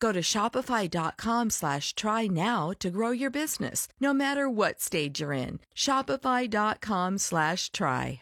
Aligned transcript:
Go 0.00 0.12
to 0.12 0.20
shopify.com 0.20 1.50
slash 1.50 1.94
try 1.94 2.26
now 2.26 2.72
to 2.80 2.90
grow 2.90 3.10
your 3.10 3.30
business, 3.30 3.86
no 4.00 4.12
matter 4.12 4.48
what 4.48 4.80
stage 4.80 5.20
you're 5.20 5.32
in. 5.32 5.60
Shopify.com 5.76 7.18
slash 7.18 7.70
try. 7.70 8.20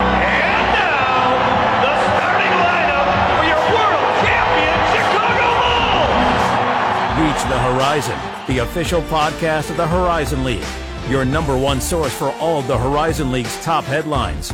And 0.00 0.72
now, 0.72 1.82
the 1.82 1.94
starting 2.04 2.54
lineup 2.62 3.08
for 3.28 3.44
your 3.48 3.62
world 3.74 4.14
champion 4.22 4.78
Chicago 4.94 5.48
Bulls. 5.94 7.24
Reach 7.24 7.42
the 7.50 7.58
Horizon, 7.58 8.18
the 8.46 8.58
official 8.62 9.02
podcast 9.02 9.70
of 9.70 9.76
the 9.76 9.86
Horizon 9.86 10.44
League. 10.44 10.64
Your 11.08 11.24
number 11.24 11.56
one 11.56 11.80
source 11.80 12.12
for 12.12 12.32
all 12.34 12.60
of 12.60 12.66
the 12.66 12.76
Horizon 12.78 13.32
League's 13.32 13.56
top 13.64 13.84
headlines. 13.84 14.50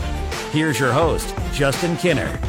Here's 0.53 0.79
your 0.79 0.93
host, 0.93 1.35
Justin 1.53 1.97
Kinner. 1.97 2.41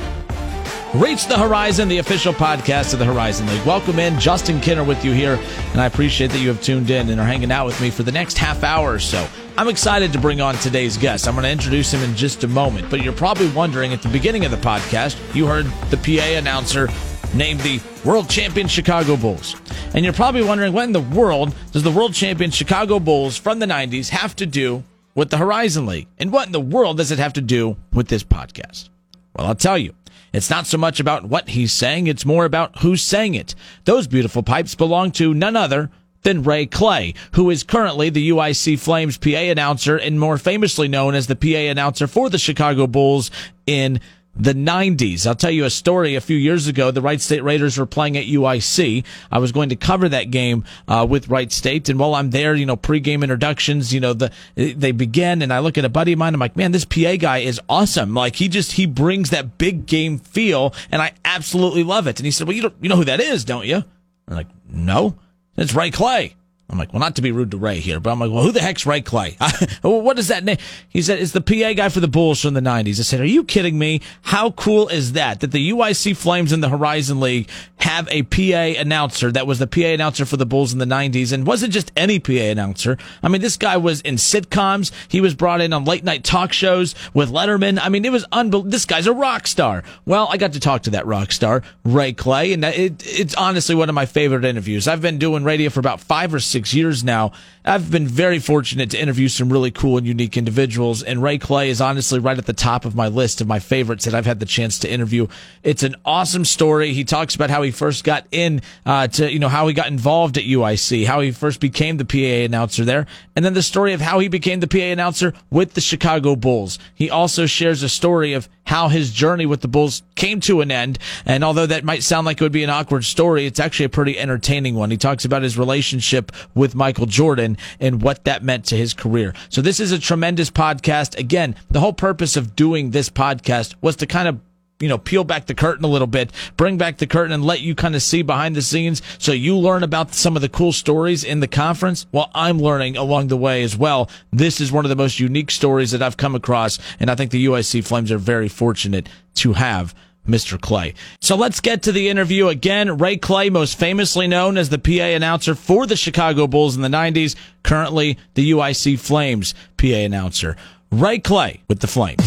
Reach 0.95 1.27
the 1.27 1.37
Horizon, 1.37 1.89
the 1.89 1.97
official 1.97 2.31
podcast 2.31 2.93
of 2.93 2.99
the 2.99 3.05
Horizon 3.05 3.47
League. 3.47 3.65
Welcome 3.65 3.99
in, 3.99 4.17
Justin 4.17 4.61
Kinner 4.61 4.87
with 4.87 5.03
you 5.03 5.11
here, 5.11 5.37
and 5.73 5.81
I 5.81 5.87
appreciate 5.87 6.31
that 6.31 6.39
you 6.39 6.47
have 6.47 6.61
tuned 6.61 6.89
in 6.89 7.09
and 7.09 7.19
are 7.19 7.27
hanging 7.27 7.51
out 7.51 7.65
with 7.65 7.81
me 7.81 7.89
for 7.89 8.03
the 8.03 8.13
next 8.13 8.37
half 8.37 8.63
hour 8.63 8.93
or 8.93 8.99
so. 8.99 9.27
I'm 9.57 9.67
excited 9.67 10.13
to 10.13 10.19
bring 10.19 10.39
on 10.39 10.55
today's 10.55 10.95
guest. 10.95 11.27
I'm 11.27 11.33
going 11.33 11.43
to 11.43 11.51
introduce 11.51 11.93
him 11.93 12.01
in 12.01 12.15
just 12.15 12.45
a 12.45 12.47
moment, 12.47 12.89
but 12.89 13.01
you're 13.01 13.11
probably 13.11 13.49
wondering 13.49 13.91
at 13.91 14.03
the 14.03 14.07
beginning 14.07 14.45
of 14.45 14.51
the 14.51 14.57
podcast, 14.57 15.17
you 15.35 15.45
heard 15.45 15.65
the 15.89 15.97
PA 15.97 16.37
announcer 16.37 16.87
named 17.33 17.59
the 17.59 17.81
World 18.05 18.29
Champion 18.29 18.69
Chicago 18.69 19.17
Bulls. 19.17 19.53
And 19.93 20.05
you're 20.05 20.13
probably 20.13 20.43
wondering 20.43 20.71
what 20.71 20.85
in 20.85 20.93
the 20.93 21.01
world 21.01 21.53
does 21.73 21.83
the 21.83 21.91
World 21.91 22.13
Champion 22.13 22.51
Chicago 22.51 23.01
Bulls 23.01 23.35
from 23.35 23.59
the 23.59 23.65
90s 23.65 24.09
have 24.09 24.33
to 24.37 24.45
do 24.45 24.85
with 25.13 25.29
the 25.29 25.37
Horizon 25.37 25.87
League? 25.87 26.07
And 26.19 26.31
what 26.31 26.45
in 26.45 26.53
the 26.53 26.61
world 26.61 26.95
does 26.95 27.11
it 27.11 27.19
have 27.19 27.33
to 27.33 27.41
do 27.41 27.75
with 27.91 28.07
this 28.07 28.23
podcast? 28.23 28.87
Well, 29.35 29.47
I'll 29.47 29.55
tell 29.55 29.77
you. 29.77 29.93
It's 30.35 30.49
not 30.49 30.67
so 30.67 30.77
much 30.77 30.99
about 30.99 31.23
what 31.23 31.47
he's 31.47 31.71
saying, 31.71 32.07
it's 32.07 32.25
more 32.25 32.43
about 32.43 32.79
who's 32.79 33.01
saying 33.01 33.35
it. 33.35 33.55
Those 33.85 34.05
beautiful 34.05 34.43
pipes 34.43 34.75
belong 34.75 35.11
to 35.11 35.33
none 35.33 35.55
other 35.55 35.89
than 36.23 36.43
Ray 36.43 36.65
Clay, 36.65 37.13
who 37.31 37.49
is 37.49 37.63
currently 37.63 38.09
the 38.09 38.31
UIC 38.31 38.77
Flames 38.77 39.17
PA 39.17 39.29
announcer 39.29 39.95
and 39.95 40.19
more 40.19 40.37
famously 40.37 40.89
known 40.89 41.15
as 41.15 41.27
the 41.27 41.37
PA 41.37 41.71
announcer 41.71 42.05
for 42.05 42.29
the 42.29 42.37
Chicago 42.37 42.85
Bulls 42.85 43.31
in 43.65 44.01
the 44.35 44.53
90s. 44.53 45.25
I'll 45.25 45.35
tell 45.35 45.51
you 45.51 45.65
a 45.65 45.69
story. 45.69 46.15
A 46.15 46.21
few 46.21 46.37
years 46.37 46.67
ago, 46.67 46.91
the 46.91 47.01
Wright 47.01 47.21
State 47.21 47.43
Raiders 47.43 47.77
were 47.77 47.85
playing 47.85 48.17
at 48.17 48.25
UIC. 48.25 49.05
I 49.31 49.39
was 49.39 49.51
going 49.51 49.69
to 49.69 49.75
cover 49.75 50.09
that 50.09 50.31
game 50.31 50.65
uh, 50.87 51.05
with 51.09 51.29
Wright 51.29 51.51
State, 51.51 51.89
and 51.89 51.99
while 51.99 52.15
I'm 52.15 52.31
there, 52.31 52.55
you 52.55 52.65
know, 52.65 52.75
pregame 52.75 53.23
introductions, 53.23 53.93
you 53.93 53.99
know, 53.99 54.13
the 54.13 54.31
they 54.55 54.91
begin, 54.91 55.41
and 55.41 55.53
I 55.53 55.59
look 55.59 55.77
at 55.77 55.85
a 55.85 55.89
buddy 55.89 56.13
of 56.13 56.19
mine. 56.19 56.33
I'm 56.33 56.39
like, 56.39 56.55
man, 56.55 56.71
this 56.71 56.85
PA 56.85 57.15
guy 57.15 57.39
is 57.39 57.59
awesome. 57.69 58.13
Like 58.13 58.35
he 58.35 58.47
just 58.47 58.73
he 58.73 58.85
brings 58.85 59.29
that 59.29 59.57
big 59.57 59.85
game 59.85 60.17
feel, 60.17 60.73
and 60.91 61.01
I 61.01 61.13
absolutely 61.23 61.83
love 61.83 62.07
it. 62.07 62.19
And 62.19 62.25
he 62.25 62.31
said, 62.31 62.47
well, 62.47 62.55
you 62.55 62.63
don't 62.63 62.75
you 62.81 62.89
know 62.89 62.97
who 62.97 63.05
that 63.05 63.19
is, 63.19 63.45
don't 63.45 63.65
you? 63.65 63.83
I'm 64.27 64.35
like, 64.35 64.47
no, 64.69 65.17
it's 65.55 65.73
Ray 65.73 65.91
Clay. 65.91 66.35
I'm 66.75 66.79
like, 66.79 66.91
well, 66.91 66.99
not 66.99 67.15
to 67.15 67.21
be 67.21 67.31
rude 67.31 67.51
to 67.51 67.57
Ray 67.57 67.79
here, 67.79 68.01
but 68.01 68.11
I'm 68.11 68.19
like, 68.19 68.29
well, 68.29 68.43
who 68.43 68.51
the 68.51 68.59
heck's 68.59 68.85
Ray 68.85 68.99
Clay? 68.99 69.37
what 69.81 70.19
is 70.19 70.27
that 70.27 70.43
name? 70.43 70.57
He 70.89 71.01
said, 71.01 71.19
it's 71.19 71.31
the 71.31 71.39
PA 71.39 71.71
guy 71.71 71.87
for 71.87 72.01
the 72.01 72.07
Bulls 72.09 72.41
from 72.41 72.53
the 72.53 72.59
90s. 72.59 72.99
I 72.99 73.03
said, 73.03 73.21
are 73.21 73.25
you 73.25 73.45
kidding 73.45 73.79
me? 73.79 74.01
How 74.23 74.51
cool 74.51 74.89
is 74.89 75.13
that? 75.13 75.39
That 75.39 75.53
the 75.53 75.71
UIC 75.71 76.17
Flames 76.17 76.51
in 76.51 76.59
the 76.59 76.67
Horizon 76.67 77.21
League 77.21 77.49
have 77.77 78.09
a 78.09 78.23
PA 78.23 78.79
announcer 78.81 79.31
that 79.31 79.47
was 79.47 79.59
the 79.59 79.67
PA 79.67 79.81
announcer 79.81 80.25
for 80.25 80.37
the 80.37 80.45
Bulls 80.45 80.73
in 80.73 80.79
the 80.79 80.85
90s 80.85 81.31
and 81.31 81.47
wasn't 81.47 81.71
just 81.71 81.91
any 81.95 82.19
PA 82.19 82.33
announcer. 82.33 82.97
I 83.21 83.29
mean, 83.29 83.41
this 83.41 83.57
guy 83.57 83.77
was 83.77 84.01
in 84.01 84.15
sitcoms. 84.15 84.91
He 85.07 85.21
was 85.21 85.35
brought 85.35 85.61
in 85.61 85.71
on 85.71 85.85
late 85.85 86.03
night 86.03 86.23
talk 86.23 86.51
shows 86.51 86.95
with 87.13 87.29
Letterman. 87.29 87.79
I 87.81 87.89
mean, 87.89 88.03
it 88.03 88.11
was 88.11 88.25
unbelievable. 88.31 88.71
This 88.71 88.85
guy's 88.85 89.07
a 89.07 89.13
rock 89.13 89.47
star. 89.47 89.83
Well, 90.05 90.27
I 90.31 90.37
got 90.37 90.53
to 90.53 90.59
talk 90.59 90.83
to 90.83 90.89
that 90.91 91.05
rock 91.05 91.31
star, 91.31 91.61
Ray 91.83 92.13
Clay, 92.13 92.53
and 92.53 92.65
it, 92.65 93.03
it's 93.05 93.35
honestly 93.35 93.75
one 93.75 93.87
of 93.87 93.95
my 93.95 94.05
favorite 94.05 94.45
interviews. 94.45 94.87
I've 94.87 95.01
been 95.01 95.19
doing 95.19 95.43
radio 95.43 95.69
for 95.69 95.79
about 95.79 96.01
five 96.01 96.33
or 96.33 96.39
six 96.39 96.64
years 96.73 97.03
now. 97.03 97.31
I've 97.67 97.89
been 97.89 98.07
very 98.07 98.37
fortunate 98.37 98.91
to 98.91 99.01
interview 99.01 99.27
some 99.27 99.51
really 99.51 99.71
cool 99.71 99.97
and 99.97 100.05
unique 100.05 100.37
individuals, 100.37 101.01
and 101.01 101.23
Ray 101.23 101.39
Clay 101.39 101.71
is 101.71 101.81
honestly 101.81 102.19
right 102.19 102.37
at 102.37 102.45
the 102.45 102.53
top 102.53 102.85
of 102.85 102.93
my 102.93 103.07
list 103.07 103.41
of 103.41 103.47
my 103.47 103.57
favorites 103.57 104.05
that 104.05 104.13
I've 104.13 104.27
had 104.27 104.39
the 104.39 104.45
chance 104.45 104.77
to 104.79 104.91
interview. 104.91 105.25
It's 105.63 105.81
an 105.81 105.95
awesome 106.05 106.45
story. 106.45 106.93
He 106.93 107.03
talks 107.03 107.33
about 107.33 107.49
how 107.49 107.63
he 107.63 107.71
first 107.71 108.03
got 108.03 108.27
in 108.29 108.61
uh, 108.85 109.07
to, 109.07 109.33
you 109.33 109.39
know, 109.39 109.49
how 109.49 109.65
he 109.65 109.73
got 109.73 109.87
involved 109.87 110.37
at 110.37 110.43
UIC, 110.43 111.07
how 111.07 111.21
he 111.21 111.31
first 111.31 111.59
became 111.59 111.97
the 111.97 112.05
PA 112.05 112.45
announcer 112.45 112.85
there, 112.85 113.07
and 113.35 113.43
then 113.43 113.55
the 113.55 113.63
story 113.63 113.93
of 113.93 114.01
how 114.01 114.19
he 114.19 114.27
became 114.27 114.59
the 114.59 114.67
PA 114.67 114.77
announcer 114.77 115.33
with 115.49 115.73
the 115.73 115.81
Chicago 115.81 116.35
Bulls. 116.35 116.77
He 116.93 117.09
also 117.09 117.47
shares 117.47 117.81
a 117.81 117.89
story 117.89 118.33
of 118.33 118.47
how 118.65 118.87
his 118.89 119.11
journey 119.11 119.45
with 119.45 119.61
the 119.61 119.67
Bulls 119.67 120.01
came 120.15 120.39
to 120.41 120.61
an 120.61 120.71
end. 120.71 120.97
And 121.25 121.43
although 121.43 121.67
that 121.67 121.83
might 121.83 122.03
sound 122.03 122.25
like 122.25 122.41
it 122.41 122.43
would 122.43 122.51
be 122.51 122.63
an 122.63 122.69
awkward 122.69 123.05
story, 123.05 123.45
it's 123.45 123.59
actually 123.59 123.85
a 123.85 123.89
pretty 123.89 124.17
entertaining 124.17 124.75
one. 124.75 124.91
He 124.91 124.97
talks 124.97 125.23
about 125.23 125.43
his 125.43 125.57
relationship 125.57 126.31
with 126.55 126.75
Michael 126.75 127.05
Jordan 127.05 127.54
and 127.79 128.01
what 128.01 128.23
that 128.25 128.43
meant 128.43 128.65
to 128.65 128.77
his 128.77 128.93
career. 128.93 129.33
So 129.49 129.61
this 129.61 129.79
is 129.79 129.91
a 129.91 129.99
tremendous 129.99 130.49
podcast. 130.49 131.17
Again, 131.17 131.55
the 131.69 131.79
whole 131.79 131.93
purpose 131.93 132.35
of 132.35 132.55
doing 132.55 132.91
this 132.91 133.09
podcast 133.09 133.75
was 133.81 133.95
to 133.97 134.07
kind 134.07 134.27
of 134.27 134.39
you 134.79 134.89
know, 134.89 134.97
peel 134.97 135.23
back 135.23 135.45
the 135.45 135.55
curtain 135.55 135.85
a 135.85 135.89
little 135.89 136.07
bit, 136.07 136.31
bring 136.57 136.77
back 136.77 136.97
the 136.97 137.07
curtain 137.07 137.31
and 137.31 137.45
let 137.45 137.61
you 137.61 137.73
kind 137.75 137.95
of 137.95 138.01
see 138.01 138.21
behind 138.21 138.55
the 138.55 138.61
scenes 138.61 139.01
so 139.17 139.31
you 139.31 139.57
learn 139.57 139.83
about 139.83 140.13
some 140.13 140.35
of 140.35 140.41
the 140.41 140.49
cool 140.49 140.73
stories 140.73 141.23
in 141.23 141.39
the 141.39 141.47
conference. 141.47 142.05
while 142.11 142.29
I'm 142.35 142.59
learning 142.59 142.97
along 142.97 143.29
the 143.29 143.37
way 143.37 143.63
as 143.63 143.77
well. 143.77 144.09
This 144.31 144.59
is 144.59 144.71
one 144.71 144.83
of 144.83 144.89
the 144.89 144.95
most 144.95 145.19
unique 145.19 145.51
stories 145.51 145.91
that 145.91 146.01
I've 146.01 146.17
come 146.17 146.35
across. 146.35 146.77
And 146.99 147.09
I 147.09 147.15
think 147.15 147.31
the 147.31 147.45
UIC 147.45 147.85
Flames 147.85 148.11
are 148.11 148.17
very 148.17 148.49
fortunate 148.49 149.07
to 149.35 149.53
have 149.53 149.95
Mr. 150.27 150.59
Clay. 150.59 150.93
So 151.21 151.35
let's 151.35 151.59
get 151.59 151.83
to 151.83 151.91
the 151.91 152.09
interview 152.09 152.47
again. 152.47 152.97
Ray 152.97 153.17
Clay, 153.17 153.49
most 153.49 153.77
famously 153.77 154.27
known 154.27 154.57
as 154.57 154.69
the 154.69 154.79
PA 154.79 155.15
announcer 155.15 155.55
for 155.55 155.85
the 155.85 155.95
Chicago 155.95 156.47
Bulls 156.47 156.75
in 156.75 156.81
the 156.81 156.87
90s, 156.87 157.35
currently 157.63 158.17
the 158.33 158.51
UIC 158.51 158.99
Flames 158.99 159.53
PA 159.77 159.87
announcer. 159.87 160.55
Ray 160.91 161.19
Clay 161.19 161.61
with 161.67 161.79
the 161.79 161.87
Flames. 161.87 162.21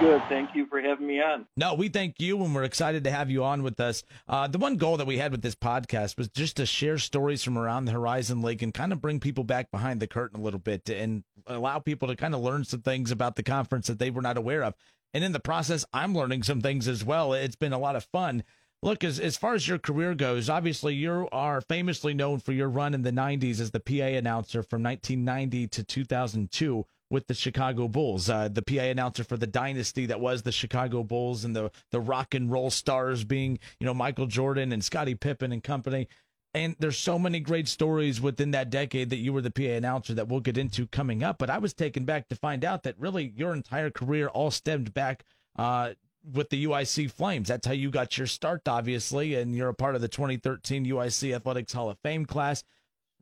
Good. 0.00 0.22
Thank 0.28 0.54
you 0.54 0.66
for 0.66 0.80
having 0.80 1.08
me 1.08 1.20
on. 1.20 1.46
No, 1.56 1.74
we 1.74 1.88
thank 1.88 2.20
you, 2.20 2.40
and 2.44 2.54
we're 2.54 2.62
excited 2.62 3.02
to 3.02 3.10
have 3.10 3.30
you 3.30 3.42
on 3.42 3.64
with 3.64 3.80
us. 3.80 4.04
Uh, 4.28 4.46
the 4.46 4.58
one 4.58 4.76
goal 4.76 4.96
that 4.96 5.08
we 5.08 5.18
had 5.18 5.32
with 5.32 5.42
this 5.42 5.56
podcast 5.56 6.16
was 6.16 6.28
just 6.28 6.56
to 6.58 6.66
share 6.66 6.98
stories 6.98 7.42
from 7.42 7.58
around 7.58 7.86
the 7.86 7.92
Horizon 7.92 8.40
League 8.40 8.62
and 8.62 8.72
kind 8.72 8.92
of 8.92 9.00
bring 9.00 9.18
people 9.18 9.42
back 9.42 9.72
behind 9.72 9.98
the 9.98 10.06
curtain 10.06 10.38
a 10.38 10.42
little 10.42 10.60
bit 10.60 10.88
and 10.88 11.24
allow 11.48 11.80
people 11.80 12.06
to 12.06 12.14
kind 12.14 12.32
of 12.32 12.40
learn 12.40 12.62
some 12.62 12.80
things 12.80 13.10
about 13.10 13.34
the 13.34 13.42
conference 13.42 13.88
that 13.88 13.98
they 13.98 14.10
were 14.10 14.22
not 14.22 14.36
aware 14.36 14.62
of. 14.62 14.74
And 15.14 15.24
in 15.24 15.32
the 15.32 15.40
process, 15.40 15.84
I'm 15.92 16.14
learning 16.14 16.44
some 16.44 16.60
things 16.60 16.86
as 16.86 17.04
well. 17.04 17.32
It's 17.32 17.56
been 17.56 17.72
a 17.72 17.78
lot 17.78 17.96
of 17.96 18.04
fun. 18.04 18.44
Look, 18.84 19.02
as 19.02 19.18
as 19.18 19.36
far 19.36 19.54
as 19.54 19.66
your 19.66 19.78
career 19.78 20.14
goes, 20.14 20.48
obviously 20.48 20.94
you 20.94 21.28
are 21.32 21.60
famously 21.60 22.14
known 22.14 22.38
for 22.38 22.52
your 22.52 22.68
run 22.68 22.94
in 22.94 23.02
the 23.02 23.10
'90s 23.10 23.58
as 23.58 23.72
the 23.72 23.80
PA 23.80 24.16
announcer 24.16 24.62
from 24.62 24.84
1990 24.84 25.66
to 25.66 25.82
2002 25.82 26.86
with 27.10 27.26
the 27.26 27.34
Chicago 27.34 27.88
Bulls, 27.88 28.28
uh, 28.28 28.48
the 28.48 28.62
PA 28.62 28.82
announcer 28.82 29.24
for 29.24 29.36
the 29.36 29.46
dynasty 29.46 30.06
that 30.06 30.20
was 30.20 30.42
the 30.42 30.52
Chicago 30.52 31.02
Bulls 31.02 31.44
and 31.44 31.56
the 31.56 31.70
the 31.90 32.00
rock 32.00 32.34
and 32.34 32.50
roll 32.50 32.70
stars 32.70 33.24
being 33.24 33.58
you 33.80 33.86
know 33.86 33.94
Michael 33.94 34.26
Jordan 34.26 34.72
and 34.72 34.84
Scottie 34.84 35.14
Pippen 35.14 35.52
and 35.52 35.62
company. 35.62 36.08
And 36.54 36.74
there's 36.78 36.98
so 36.98 37.18
many 37.18 37.40
great 37.40 37.68
stories 37.68 38.20
within 38.20 38.52
that 38.52 38.70
decade 38.70 39.10
that 39.10 39.18
you 39.18 39.32
were 39.32 39.42
the 39.42 39.50
PA 39.50 39.62
announcer 39.62 40.14
that 40.14 40.28
we'll 40.28 40.40
get 40.40 40.56
into 40.56 40.86
coming 40.86 41.22
up. 41.22 41.38
But 41.38 41.50
I 41.50 41.58
was 41.58 41.74
taken 41.74 42.04
back 42.04 42.28
to 42.28 42.36
find 42.36 42.64
out 42.64 42.84
that 42.84 42.98
really 42.98 43.32
your 43.36 43.54
entire 43.54 43.90
career 43.90 44.28
all 44.28 44.50
stemmed 44.50 44.94
back 44.94 45.24
uh, 45.58 45.90
with 46.32 46.48
the 46.48 46.64
UIC 46.64 47.10
Flames. 47.10 47.48
That's 47.48 47.66
how 47.66 47.74
you 47.74 47.90
got 47.90 48.16
your 48.16 48.26
start, 48.26 48.66
obviously, 48.66 49.34
and 49.34 49.54
you're 49.54 49.68
a 49.68 49.74
part 49.74 49.94
of 49.94 50.00
the 50.00 50.08
2013 50.08 50.86
UIC 50.86 51.34
Athletics 51.34 51.72
Hall 51.72 51.90
of 51.90 51.98
Fame 52.02 52.24
class. 52.24 52.64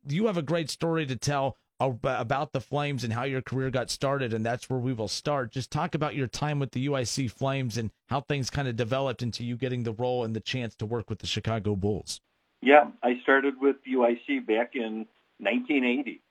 You 0.07 0.27
have 0.27 0.37
a 0.37 0.43
great 0.43 0.71
story 0.71 1.05
to 1.07 1.17
tell 1.17 1.57
about 1.79 2.53
the 2.53 2.61
Flames 2.61 3.05
and 3.05 3.13
how 3.13 3.25
your 3.25 3.43
career 3.43 3.71
got 3.71 3.91
started, 3.91 4.33
and 4.33 4.45
that's 4.45 4.71
where 4.71 4.79
we 4.79 4.93
will 4.93 5.09
start. 5.09 5.53
Just 5.53 5.71
talk 5.71 5.95
about 5.95 6.15
your 6.15 6.27
time 6.27 6.59
with 6.59 6.73
the 6.73 6.87
UIC 6.87 7.31
Flames 7.31 7.77
and 7.77 7.91
how 8.09 8.21
things 8.21 8.51
kind 8.51 8.67
of 8.67 8.77
developed 8.77 9.23
into 9.23 9.45
you 9.45 9.57
getting 9.57 9.83
the 9.83 9.93
role 9.93 10.25
and 10.25 10.35
the 10.35 10.41
chance 10.41 10.75
to 10.77 10.87
work 10.87 11.11
with 11.11 11.19
the 11.19 11.27
Chicago 11.27 11.77
Bulls. 11.77 12.21
Yeah, 12.63 12.91
I 13.03 13.21
started 13.23 13.55
with 13.61 13.77
UIC 13.87 14.47
back 14.47 14.73
in 14.75 15.07
1980. 15.39 16.23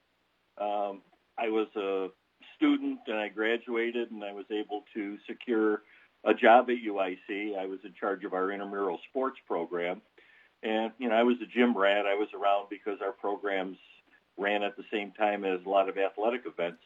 Um, 0.60 1.02
I 1.38 1.50
was 1.50 1.68
a 1.76 2.08
student 2.56 3.00
and 3.08 3.18
I 3.18 3.28
graduated 3.28 4.12
and 4.12 4.24
I 4.24 4.34
was 4.34 4.46
able 4.50 4.84
to 4.94 5.18
secure 5.28 5.84
a 6.24 6.34
job 6.34 6.70
at 6.70 6.78
UIC. 6.78 7.58
I 7.58 7.68
was 7.68 7.80
in 7.84 7.94
charge 8.00 8.24
of 8.24 8.34
our 8.34 8.52
intramural 8.52 9.00
sports 9.10 9.38
program. 9.48 10.02
And, 10.64 10.92
you 10.98 11.10
know, 11.10 11.16
I 11.16 11.24
was 11.24 11.38
a 11.44 11.46
gym 11.46 11.78
rat. 11.78 12.06
I 12.08 12.16
was 12.16 12.30
around 12.34 12.68
because 12.70 12.98
our 13.02 13.12
programs 13.12 13.78
ran 14.38 14.64
at 14.64 14.76
the 14.78 14.84
same 14.92 15.12
time 15.12 15.46
as 15.46 15.60
a 15.66 15.70
lot 15.70 15.90
of 15.90 15.98
athletic 15.98 16.42
events 16.46 16.82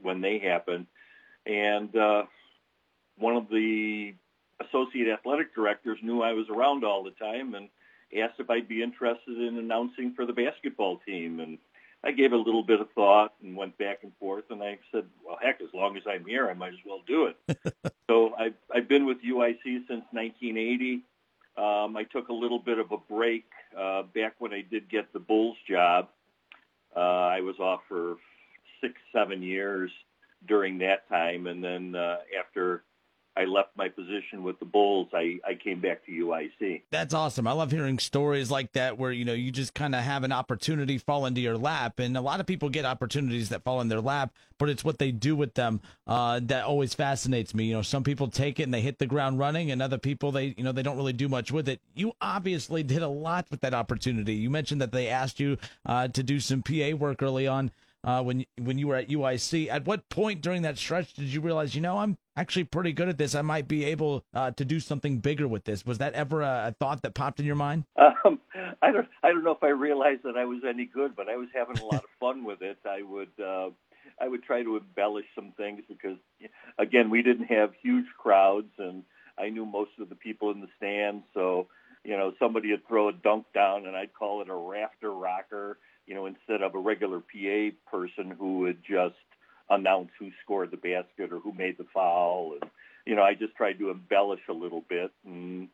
when 0.00 0.20
they 0.20 0.38
happened. 0.38 0.86
And 1.46 1.94
uh, 1.96 2.24
one 3.18 3.36
of 3.36 3.48
the 3.48 4.14
associate 4.60 5.08
athletic 5.08 5.54
directors 5.54 5.98
knew 6.02 6.22
I 6.22 6.32
was 6.32 6.46
around 6.50 6.84
all 6.84 7.02
the 7.02 7.10
time 7.12 7.54
and 7.54 7.68
asked 8.16 8.40
if 8.40 8.50
I'd 8.50 8.68
be 8.68 8.82
interested 8.82 9.38
in 9.38 9.56
announcing 9.58 10.14
for 10.14 10.26
the 10.26 10.32
basketball 10.32 11.00
team. 11.06 11.40
And 11.40 11.58
I 12.02 12.12
gave 12.12 12.32
it 12.32 12.36
a 12.38 12.42
little 12.42 12.62
bit 12.62 12.80
of 12.80 12.90
thought 12.94 13.34
and 13.42 13.56
went 13.56 13.76
back 13.78 13.98
and 14.02 14.12
forth. 14.18 14.44
And 14.50 14.62
I 14.62 14.78
said, 14.92 15.04
well, 15.24 15.38
heck, 15.40 15.60
as 15.60 15.68
long 15.74 15.96
as 15.96 16.02
I'm 16.08 16.24
here, 16.24 16.48
I 16.48 16.54
might 16.54 16.72
as 16.72 16.80
well 16.86 17.00
do 17.06 17.26
it. 17.26 17.74
so 18.10 18.34
I've, 18.34 18.54
I've 18.74 18.88
been 18.88 19.06
with 19.06 19.18
UIC 19.18 19.62
since 19.64 20.04
1980. 20.12 21.02
Um, 21.56 21.96
I 21.96 22.04
took 22.04 22.28
a 22.28 22.32
little 22.32 22.58
bit 22.58 22.78
of 22.78 22.90
a 22.92 22.96
break 22.96 23.44
uh, 23.78 24.02
back 24.14 24.34
when 24.38 24.52
I 24.52 24.62
did 24.62 24.88
get 24.88 25.12
the 25.12 25.18
Bulls 25.18 25.56
job. 25.68 26.08
Uh, 26.96 27.00
I 27.00 27.40
was 27.40 27.58
off 27.58 27.80
for 27.88 28.16
six, 28.80 28.94
seven 29.12 29.42
years 29.42 29.90
during 30.48 30.78
that 30.78 31.08
time, 31.08 31.46
and 31.46 31.62
then 31.62 31.94
uh, 31.94 32.18
after 32.38 32.82
I 33.40 33.44
left 33.44 33.70
my 33.74 33.88
position 33.88 34.42
with 34.42 34.58
the 34.58 34.66
Bulls, 34.66 35.08
I, 35.14 35.40
I 35.48 35.54
came 35.54 35.80
back 35.80 36.04
to 36.04 36.12
UIC. 36.12 36.82
That's 36.90 37.14
awesome. 37.14 37.46
I 37.46 37.52
love 37.52 37.70
hearing 37.70 37.98
stories 37.98 38.50
like 38.50 38.72
that 38.72 38.98
where, 38.98 39.12
you 39.12 39.24
know, 39.24 39.32
you 39.32 39.50
just 39.50 39.72
kind 39.72 39.94
of 39.94 40.02
have 40.02 40.24
an 40.24 40.32
opportunity 40.32 40.98
fall 40.98 41.24
into 41.24 41.40
your 41.40 41.56
lap. 41.56 42.00
And 42.00 42.18
a 42.18 42.20
lot 42.20 42.40
of 42.40 42.46
people 42.46 42.68
get 42.68 42.84
opportunities 42.84 43.48
that 43.48 43.64
fall 43.64 43.80
in 43.80 43.88
their 43.88 44.02
lap, 44.02 44.34
but 44.58 44.68
it's 44.68 44.84
what 44.84 44.98
they 44.98 45.10
do 45.10 45.34
with 45.34 45.54
them 45.54 45.80
uh, 46.06 46.40
that 46.44 46.64
always 46.64 46.92
fascinates 46.92 47.54
me. 47.54 47.64
You 47.64 47.76
know, 47.76 47.82
some 47.82 48.04
people 48.04 48.28
take 48.28 48.60
it 48.60 48.64
and 48.64 48.74
they 48.74 48.82
hit 48.82 48.98
the 48.98 49.06
ground 49.06 49.38
running, 49.38 49.70
and 49.70 49.80
other 49.80 49.98
people, 49.98 50.32
they, 50.32 50.54
you 50.58 50.62
know, 50.62 50.72
they 50.72 50.82
don't 50.82 50.98
really 50.98 51.14
do 51.14 51.28
much 51.28 51.50
with 51.50 51.66
it. 51.66 51.80
You 51.94 52.12
obviously 52.20 52.82
did 52.82 53.00
a 53.00 53.08
lot 53.08 53.46
with 53.50 53.62
that 53.62 53.72
opportunity. 53.72 54.34
You 54.34 54.50
mentioned 54.50 54.82
that 54.82 54.92
they 54.92 55.08
asked 55.08 55.40
you 55.40 55.56
uh, 55.86 56.08
to 56.08 56.22
do 56.22 56.40
some 56.40 56.62
PA 56.62 56.90
work 56.90 57.22
early 57.22 57.46
on 57.46 57.70
uh, 58.04 58.22
when 58.22 58.44
when 58.58 58.78
you 58.78 58.88
were 58.88 58.96
at 58.96 59.08
UIC. 59.08 59.68
At 59.68 59.86
what 59.86 60.08
point 60.08 60.40
during 60.40 60.62
that 60.62 60.78
stretch 60.78 61.12
did 61.14 61.26
you 61.26 61.40
realize, 61.40 61.74
you 61.74 61.80
know, 61.80 61.98
I'm 61.98 62.16
actually 62.36 62.64
pretty 62.64 62.92
good 62.92 63.08
at 63.08 63.18
this. 63.18 63.34
I 63.34 63.42
might 63.42 63.68
be 63.68 63.84
able 63.84 64.24
uh, 64.34 64.50
to 64.52 64.64
do 64.64 64.80
something 64.80 65.18
bigger 65.18 65.46
with 65.46 65.64
this. 65.64 65.84
Was 65.84 65.98
that 65.98 66.14
ever 66.14 66.42
a, 66.42 66.68
a 66.68 66.74
thought 66.78 67.02
that 67.02 67.14
popped 67.14 67.40
in 67.40 67.46
your 67.46 67.56
mind? 67.56 67.84
Um, 68.22 68.38
I 68.82 68.92
don't 68.92 69.08
I 69.22 69.28
don't 69.28 69.44
know 69.44 69.52
if 69.52 69.62
I 69.62 69.68
realized 69.68 70.24
that 70.24 70.36
I 70.36 70.44
was 70.44 70.60
any 70.68 70.84
good, 70.84 71.16
but 71.16 71.30
I 71.30 71.36
was 71.36 71.48
having 71.54 71.78
a 71.78 71.84
lot 71.84 72.04
of 72.04 72.10
fun 72.18 72.44
with 72.44 72.60
it. 72.60 72.76
I 72.84 73.00
would. 73.00 73.30
Uh, 73.42 73.70
I 74.20 74.28
would 74.28 74.42
try 74.42 74.62
to 74.62 74.76
embellish 74.76 75.24
some 75.34 75.52
things 75.56 75.82
because, 75.88 76.18
again, 76.78 77.08
we 77.08 77.22
didn't 77.22 77.46
have 77.46 77.72
huge 77.82 78.04
crowds, 78.18 78.70
and 78.78 79.02
I 79.38 79.48
knew 79.48 79.64
most 79.64 79.92
of 79.98 80.10
the 80.10 80.14
people 80.14 80.50
in 80.50 80.60
the 80.60 80.68
stands. 80.76 81.24
So, 81.32 81.68
you 82.04 82.16
know, 82.16 82.34
somebody 82.38 82.70
would 82.70 82.86
throw 82.86 83.08
a 83.08 83.12
dunk 83.12 83.46
down, 83.54 83.86
and 83.86 83.96
I'd 83.96 84.12
call 84.12 84.42
it 84.42 84.50
a 84.50 84.54
rafter 84.54 85.10
rocker 85.10 85.78
you 86.10 86.16
know, 86.16 86.26
instead 86.26 86.60
of 86.60 86.74
a 86.74 86.78
regular 86.78 87.20
PA 87.20 87.70
person 87.88 88.34
who 88.36 88.58
would 88.58 88.82
just 88.82 89.14
announce 89.70 90.08
who 90.18 90.30
scored 90.42 90.72
the 90.72 90.76
basket 90.76 91.32
or 91.32 91.38
who 91.38 91.52
made 91.52 91.78
the 91.78 91.86
foul. 91.94 92.56
And, 92.60 92.68
you 93.06 93.14
know, 93.14 93.22
I 93.22 93.34
just 93.34 93.54
tried 93.54 93.78
to 93.78 93.90
embellish 93.90 94.40
a 94.48 94.52
little 94.52 94.82
bit 94.88 95.12
and 95.24 95.68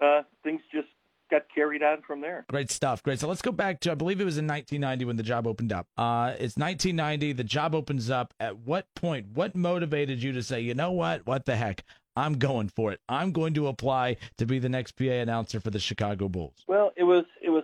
uh, 0.00 0.22
things 0.42 0.60
just 0.74 0.88
got 1.30 1.42
carried 1.54 1.84
on 1.84 2.02
from 2.02 2.20
there. 2.20 2.44
Great 2.48 2.72
stuff. 2.72 3.00
Great. 3.04 3.20
So 3.20 3.28
let's 3.28 3.42
go 3.42 3.52
back 3.52 3.78
to, 3.80 3.92
I 3.92 3.94
believe 3.94 4.20
it 4.20 4.24
was 4.24 4.38
in 4.38 4.48
1990 4.48 5.04
when 5.04 5.16
the 5.16 5.22
job 5.22 5.46
opened 5.46 5.72
up. 5.72 5.86
Uh, 5.96 6.32
it's 6.32 6.56
1990. 6.56 7.34
The 7.34 7.44
job 7.44 7.72
opens 7.72 8.10
up. 8.10 8.34
At 8.40 8.58
what 8.58 8.92
point, 8.96 9.28
what 9.34 9.54
motivated 9.54 10.20
you 10.20 10.32
to 10.32 10.42
say, 10.42 10.60
you 10.60 10.74
know 10.74 10.90
what? 10.90 11.24
What 11.28 11.44
the 11.44 11.54
heck? 11.54 11.84
I'm 12.16 12.38
going 12.38 12.70
for 12.70 12.90
it. 12.90 13.00
I'm 13.08 13.30
going 13.30 13.54
to 13.54 13.68
apply 13.68 14.16
to 14.38 14.46
be 14.46 14.58
the 14.58 14.68
next 14.68 14.92
PA 14.92 15.04
announcer 15.04 15.60
for 15.60 15.70
the 15.70 15.78
Chicago 15.78 16.28
Bulls. 16.28 16.64
Well, 16.66 16.92
it 16.96 17.04
was 17.04 17.24
it 17.42 17.50
was 17.50 17.62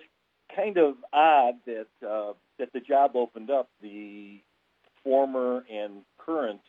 kind 0.54 0.76
of 0.76 0.94
odd 1.12 1.54
that 1.66 1.86
uh, 2.06 2.32
that 2.58 2.72
the 2.72 2.80
job 2.80 3.12
opened 3.14 3.50
up. 3.50 3.68
The 3.80 4.40
former 5.04 5.64
and 5.70 6.02
current 6.18 6.60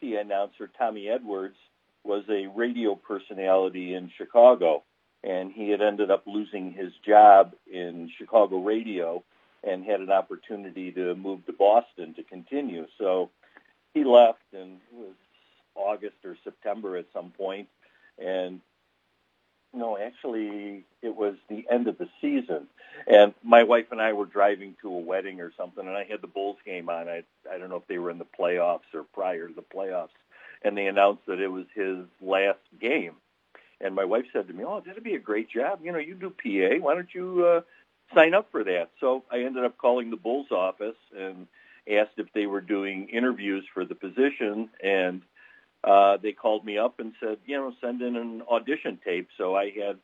PA 0.00 0.20
announcer 0.20 0.70
Tommy 0.78 1.08
Edwards 1.08 1.56
was 2.04 2.24
a 2.28 2.46
radio 2.46 2.94
personality 2.94 3.94
in 3.94 4.10
Chicago, 4.16 4.82
and 5.22 5.52
he 5.52 5.70
had 5.70 5.80
ended 5.80 6.10
up 6.10 6.24
losing 6.26 6.72
his 6.72 6.92
job 7.06 7.54
in 7.70 8.10
Chicago 8.18 8.62
radio 8.62 9.22
and 9.62 9.84
had 9.84 10.00
an 10.00 10.10
opportunity 10.10 10.92
to 10.92 11.14
move 11.14 11.44
to 11.46 11.52
Boston 11.52 12.14
to 12.14 12.22
continue. 12.22 12.86
So 12.98 13.30
he 13.94 14.04
left, 14.04 14.42
and 14.52 14.78
it 14.92 14.96
was 14.96 15.14
August 15.74 16.16
or 16.24 16.36
September 16.44 16.96
at 16.96 17.06
some 17.14 17.30
point, 17.30 17.68
and 18.18 18.60
no, 19.74 19.98
actually, 19.98 20.84
it 21.02 21.14
was 21.14 21.34
the 21.48 21.66
end 21.70 21.88
of 21.88 21.98
the 21.98 22.08
season, 22.20 22.68
and 23.06 23.34
my 23.42 23.62
wife 23.62 23.86
and 23.90 24.00
I 24.00 24.12
were 24.12 24.26
driving 24.26 24.76
to 24.82 24.88
a 24.88 24.98
wedding 24.98 25.40
or 25.40 25.52
something, 25.56 25.86
and 25.86 25.96
I 25.96 26.04
had 26.04 26.20
the 26.20 26.28
Bulls 26.28 26.56
game 26.64 26.88
on. 26.88 27.08
I 27.08 27.24
I 27.50 27.58
don't 27.58 27.70
know 27.70 27.76
if 27.76 27.86
they 27.88 27.98
were 27.98 28.10
in 28.10 28.18
the 28.18 28.26
playoffs 28.38 28.92
or 28.94 29.04
prior 29.14 29.48
to 29.48 29.54
the 29.54 29.62
playoffs, 29.62 30.08
and 30.62 30.76
they 30.76 30.86
announced 30.86 31.26
that 31.26 31.40
it 31.40 31.48
was 31.48 31.66
his 31.74 32.06
last 32.20 32.60
game. 32.80 33.14
And 33.80 33.94
my 33.94 34.04
wife 34.04 34.24
said 34.32 34.48
to 34.48 34.54
me, 34.54 34.64
"Oh, 34.64 34.80
that'd 34.84 35.02
be 35.02 35.14
a 35.14 35.20
great 35.20 35.50
job. 35.50 35.80
You 35.82 35.92
know, 35.92 35.98
you 35.98 36.14
do 36.14 36.30
PA. 36.30 36.82
Why 36.82 36.94
don't 36.94 37.14
you 37.14 37.44
uh, 37.46 37.60
sign 38.14 38.34
up 38.34 38.48
for 38.50 38.64
that?" 38.64 38.90
So 39.00 39.24
I 39.30 39.40
ended 39.40 39.64
up 39.64 39.78
calling 39.78 40.10
the 40.10 40.16
Bulls 40.16 40.50
office 40.50 40.96
and 41.16 41.46
asked 41.90 42.18
if 42.18 42.32
they 42.32 42.46
were 42.46 42.60
doing 42.60 43.08
interviews 43.08 43.64
for 43.74 43.84
the 43.84 43.94
position, 43.94 44.70
and 44.82 45.22
uh, 45.84 46.16
they 46.16 46.32
called 46.32 46.64
me 46.64 46.78
up 46.78 46.98
and 46.98 47.12
said, 47.20 47.38
you 47.44 47.56
know, 47.56 47.72
send 47.80 48.00
in 48.00 48.16
an 48.16 48.42
audition 48.50 48.98
tape. 49.04 49.28
So 49.36 49.54
I 49.54 49.70
had 49.70 49.98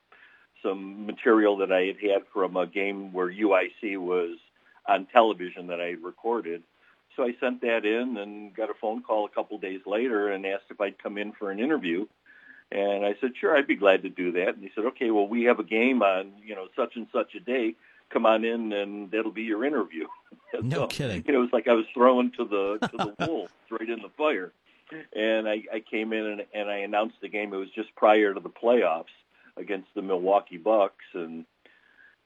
some 0.63 1.07
material 1.07 1.57
that 1.59 1.73
I 1.73 1.85
had 1.85 1.97
had 1.99 2.23
from 2.33 2.57
a 2.57 2.67
game 2.67 3.13
where 3.13 3.33
UIC 3.33 3.97
was 3.97 4.37
on 4.87 5.07
television 5.07 5.69
that 5.69 5.81
I 5.81 5.87
had 5.87 6.03
recorded. 6.03 6.63
So 7.17 7.25
I 7.25 7.35
sent 7.41 7.63
that 7.63 7.87
in 7.87 8.19
and 8.19 8.55
got 8.55 8.69
a 8.69 8.75
phone 8.75 9.03
call 9.03 9.25
a 9.25 9.31
couple 9.31 9.59
days 9.59 9.81
later 9.87 10.29
and 10.29 10.45
asked 10.45 10.65
if 10.71 10.81
I'd 10.81 11.03
come 11.03 11.17
in 11.17 11.33
for 11.33 11.51
an 11.51 11.59
interview. 11.59 12.07
And 12.71 13.05
I 13.05 13.17
said, 13.21 13.33
sure, 13.41 13.57
I'd 13.57 13.67
be 13.67 13.75
glad 13.75 14.03
to 14.03 14.11
do 14.11 14.33
that. 14.33 14.49
And 14.49 14.63
he 14.63 14.71
said, 14.75 14.85
okay, 14.87 15.11
well, 15.11 15.27
we 15.27 15.45
have 15.45 15.59
a 15.59 15.65
game 15.65 16.03
on, 16.03 16.33
you 16.45 16.55
know, 16.55 16.69
such 16.77 16.95
and 16.97 17.07
such 17.13 17.35
a 17.35 17.41
day. 17.41 17.75
Come 18.11 18.27
on 18.27 18.45
in 18.45 18.73
and 18.73 19.11
that'll 19.11 19.33
be 19.33 19.43
your 19.43 19.65
interview. 19.65 20.07
No 20.63 20.79
so, 20.79 20.87
kidding. 20.89 21.23
You 21.29 21.33
know, 21.33 21.39
it 21.39 21.43
was 21.43 21.53
like 21.53 21.69
I 21.69 21.75
was 21.75 21.85
thrown 21.95 22.33
to 22.33 22.45
the 22.45 22.89
to 22.89 22.97
the 22.97 23.15
wolves 23.29 23.53
right 23.71 23.89
in 23.89 24.03
the 24.03 24.09
fire 24.19 24.53
and 25.15 25.49
I, 25.49 25.63
I 25.73 25.81
came 25.81 26.13
in 26.13 26.27
and, 26.27 26.43
and 26.55 26.71
I 26.71 26.79
announced 26.79 27.17
the 27.21 27.29
game. 27.29 27.53
It 27.53 27.59
was 27.59 27.71
just 27.75 27.95
prior 27.97 28.35
to 28.35 28.41
the 28.41 28.51
playoffs 28.51 29.05
against 29.57 29.89
the 29.95 30.03
Milwaukee 30.03 30.57
Bucks, 30.57 31.05
and 31.15 31.45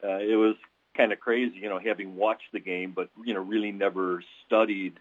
uh, 0.02 0.18
it 0.18 0.36
was 0.36 0.56
kind 0.96 1.12
of 1.12 1.20
crazy, 1.20 1.56
you 1.56 1.68
know, 1.68 1.78
having 1.78 2.16
watched 2.16 2.52
the 2.52 2.60
game, 2.60 2.92
but 2.94 3.08
you 3.24 3.34
know, 3.34 3.40
really 3.40 3.72
never 3.72 4.22
studied 4.46 4.94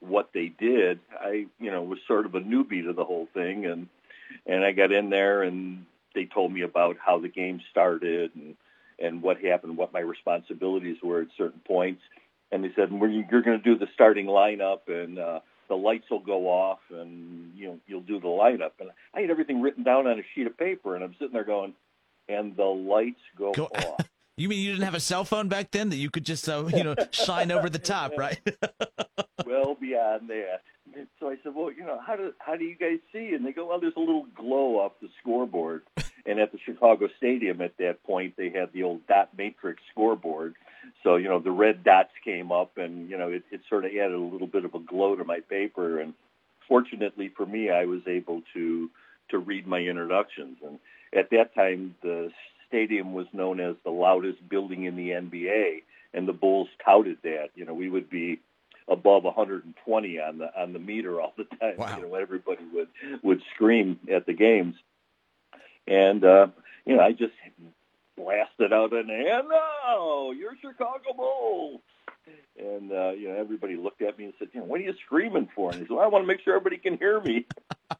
what 0.00 0.30
they 0.34 0.48
did. 0.48 1.00
I, 1.18 1.46
you 1.58 1.70
know, 1.70 1.82
was 1.82 1.98
sort 2.06 2.26
of 2.26 2.34
a 2.34 2.40
newbie 2.40 2.84
to 2.84 2.92
the 2.92 3.04
whole 3.04 3.28
thing, 3.34 3.66
and 3.66 3.88
and 4.46 4.64
I 4.64 4.72
got 4.72 4.92
in 4.92 5.10
there, 5.10 5.42
and 5.42 5.84
they 6.14 6.26
told 6.26 6.52
me 6.52 6.62
about 6.62 6.96
how 7.04 7.18
the 7.18 7.28
game 7.28 7.60
started 7.70 8.34
and 8.34 8.56
and 8.98 9.22
what 9.22 9.38
happened, 9.40 9.76
what 9.76 9.92
my 9.92 10.00
responsibilities 10.00 10.98
were 11.02 11.22
at 11.22 11.28
certain 11.36 11.60
points, 11.66 12.02
and 12.52 12.62
they 12.62 12.72
said, 12.76 12.92
well, 12.92 13.10
"You're 13.10 13.42
going 13.42 13.58
to 13.60 13.64
do 13.64 13.78
the 13.78 13.88
starting 13.94 14.26
lineup 14.26 14.80
and." 14.88 15.18
uh 15.18 15.40
the 15.72 15.76
lights 15.76 16.04
will 16.10 16.20
go 16.20 16.48
off 16.48 16.80
and 16.90 17.50
you 17.56 17.66
know 17.66 17.78
you'll 17.86 18.02
do 18.02 18.20
the 18.20 18.28
light 18.28 18.60
up 18.60 18.74
and 18.78 18.90
I 19.14 19.22
had 19.22 19.30
everything 19.30 19.62
written 19.62 19.82
down 19.82 20.06
on 20.06 20.18
a 20.18 20.22
sheet 20.34 20.46
of 20.46 20.58
paper 20.58 20.94
and 20.94 21.02
I'm 21.02 21.14
sitting 21.14 21.32
there 21.32 21.44
going 21.44 21.72
and 22.28 22.54
the 22.54 22.64
lights 22.64 23.22
go, 23.38 23.52
go 23.52 23.64
off. 23.64 24.06
You 24.38 24.48
mean 24.48 24.60
you 24.60 24.72
didn't 24.72 24.84
have 24.84 24.94
a 24.94 25.00
cell 25.00 25.26
phone 25.26 25.48
back 25.48 25.70
then 25.72 25.90
that 25.90 25.96
you 25.96 26.08
could 26.08 26.24
just 26.24 26.48
uh, 26.48 26.64
you 26.74 26.82
know 26.82 26.94
shine 27.10 27.52
over 27.52 27.68
the 27.68 27.78
top, 27.78 28.12
right? 28.18 28.40
well 29.46 29.76
beyond 29.78 30.30
that. 30.30 30.62
So 31.20 31.28
I 31.28 31.36
said, 31.42 31.54
well, 31.54 31.70
you 31.70 31.84
know, 31.84 32.00
how 32.04 32.16
do 32.16 32.32
how 32.38 32.56
do 32.56 32.64
you 32.64 32.74
guys 32.74 32.98
see? 33.12 33.34
And 33.34 33.44
they 33.44 33.52
go, 33.52 33.66
well, 33.66 33.78
there's 33.78 33.92
a 33.94 34.00
little 34.00 34.24
glow 34.34 34.80
off 34.80 34.92
the 35.02 35.08
scoreboard. 35.20 35.82
and 36.24 36.40
at 36.40 36.50
the 36.50 36.58
Chicago 36.64 37.08
Stadium 37.18 37.60
at 37.60 37.76
that 37.76 38.02
point, 38.04 38.34
they 38.38 38.48
had 38.48 38.72
the 38.72 38.84
old 38.84 39.06
dot 39.06 39.28
matrix 39.36 39.82
scoreboard 39.90 40.51
so, 41.02 41.16
you 41.16 41.28
know, 41.28 41.40
the 41.40 41.50
red 41.50 41.84
dots 41.84 42.12
came 42.24 42.52
up 42.52 42.78
and, 42.78 43.10
you 43.10 43.18
know, 43.18 43.28
it, 43.28 43.42
it 43.50 43.60
sort 43.68 43.84
of 43.84 43.90
added 43.90 44.12
a 44.12 44.18
little 44.18 44.46
bit 44.46 44.64
of 44.64 44.74
a 44.74 44.78
glow 44.78 45.16
to 45.16 45.24
my 45.24 45.40
paper. 45.40 46.00
And 46.00 46.14
fortunately 46.68 47.28
for 47.28 47.44
me, 47.44 47.70
I 47.70 47.86
was 47.86 48.02
able 48.06 48.42
to 48.54 48.90
to 49.30 49.38
read 49.38 49.66
my 49.66 49.80
introductions. 49.80 50.58
And 50.64 50.78
at 51.14 51.30
that 51.30 51.54
time, 51.54 51.94
the 52.02 52.30
stadium 52.68 53.12
was 53.12 53.26
known 53.32 53.60
as 53.60 53.76
the 53.84 53.90
loudest 53.90 54.46
building 54.48 54.84
in 54.84 54.96
the 54.96 55.10
NBA, 55.10 55.82
and 56.14 56.28
the 56.28 56.32
Bulls 56.32 56.68
touted 56.84 57.18
that. 57.22 57.50
You 57.54 57.64
know, 57.64 57.74
we 57.74 57.88
would 57.88 58.08
be 58.08 58.40
above 58.88 59.24
120 59.24 60.20
on 60.20 60.38
the 60.38 60.60
on 60.60 60.72
the 60.72 60.78
meter 60.78 61.20
all 61.20 61.34
the 61.36 61.44
time. 61.44 61.76
Wow. 61.76 61.96
You 61.96 62.02
know, 62.02 62.14
everybody 62.14 62.64
would 62.72 62.88
would 63.22 63.42
scream 63.54 63.98
at 64.10 64.26
the 64.26 64.32
games, 64.32 64.76
and 65.86 66.24
uh, 66.24 66.48
you 66.86 66.96
know, 66.96 67.02
I 67.02 67.12
just 67.12 67.34
blasted 68.16 68.72
out 68.72 68.92
an 68.92 69.10
and 69.10 69.48
now 69.48 70.30
you're 70.30 70.56
Chicago 70.60 71.12
Bulls. 71.16 71.80
And 72.58 72.92
uh, 72.92 73.10
you 73.10 73.28
know, 73.28 73.36
everybody 73.38 73.76
looked 73.76 74.02
at 74.02 74.18
me 74.18 74.26
and 74.26 74.34
said, 74.38 74.48
"You 74.52 74.60
know, 74.60 74.66
what 74.66 74.80
are 74.80 74.84
you 74.84 74.94
screaming 75.04 75.48
for?" 75.54 75.70
And 75.70 75.80
he 75.80 75.86
said, 75.86 75.90
well, 75.90 76.04
"I 76.04 76.06
want 76.06 76.22
to 76.22 76.26
make 76.26 76.40
sure 76.42 76.54
everybody 76.54 76.78
can 76.78 76.98
hear 76.98 77.20
me." 77.20 77.46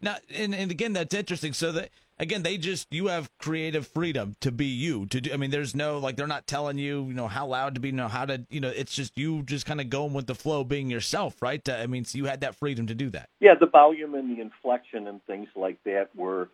Now, 0.00 0.16
and, 0.34 0.54
and 0.54 0.70
again, 0.70 0.92
that's 0.92 1.14
interesting. 1.14 1.52
So 1.52 1.72
that 1.72 1.90
again, 2.18 2.42
they 2.42 2.56
just 2.56 2.86
you 2.90 3.08
have 3.08 3.30
creative 3.38 3.86
freedom 3.86 4.36
to 4.40 4.50
be 4.50 4.66
you. 4.66 5.06
To 5.06 5.20
do, 5.20 5.32
I 5.32 5.36
mean, 5.36 5.50
there's 5.50 5.74
no 5.74 5.98
like 5.98 6.16
they're 6.16 6.26
not 6.26 6.46
telling 6.46 6.78
you, 6.78 7.04
you 7.04 7.14
know, 7.14 7.28
how 7.28 7.46
loud 7.46 7.74
to 7.74 7.80
be, 7.80 7.88
you 7.88 7.94
know, 7.94 8.08
how 8.08 8.24
to, 8.24 8.44
you 8.50 8.60
know, 8.60 8.68
it's 8.68 8.94
just 8.94 9.16
you 9.18 9.42
just 9.42 9.66
kind 9.66 9.80
of 9.80 9.90
going 9.90 10.12
with 10.12 10.26
the 10.26 10.34
flow, 10.34 10.64
being 10.64 10.90
yourself, 10.90 11.40
right? 11.42 11.66
I 11.68 11.86
mean, 11.86 12.04
so 12.04 12.18
you 12.18 12.26
had 12.26 12.40
that 12.40 12.54
freedom 12.54 12.86
to 12.86 12.94
do 12.94 13.10
that. 13.10 13.28
Yeah, 13.40 13.54
the 13.58 13.66
volume 13.66 14.14
and 14.14 14.36
the 14.36 14.40
inflection 14.40 15.06
and 15.06 15.24
things 15.26 15.48
like 15.54 15.78
that 15.84 16.08
were 16.14 16.48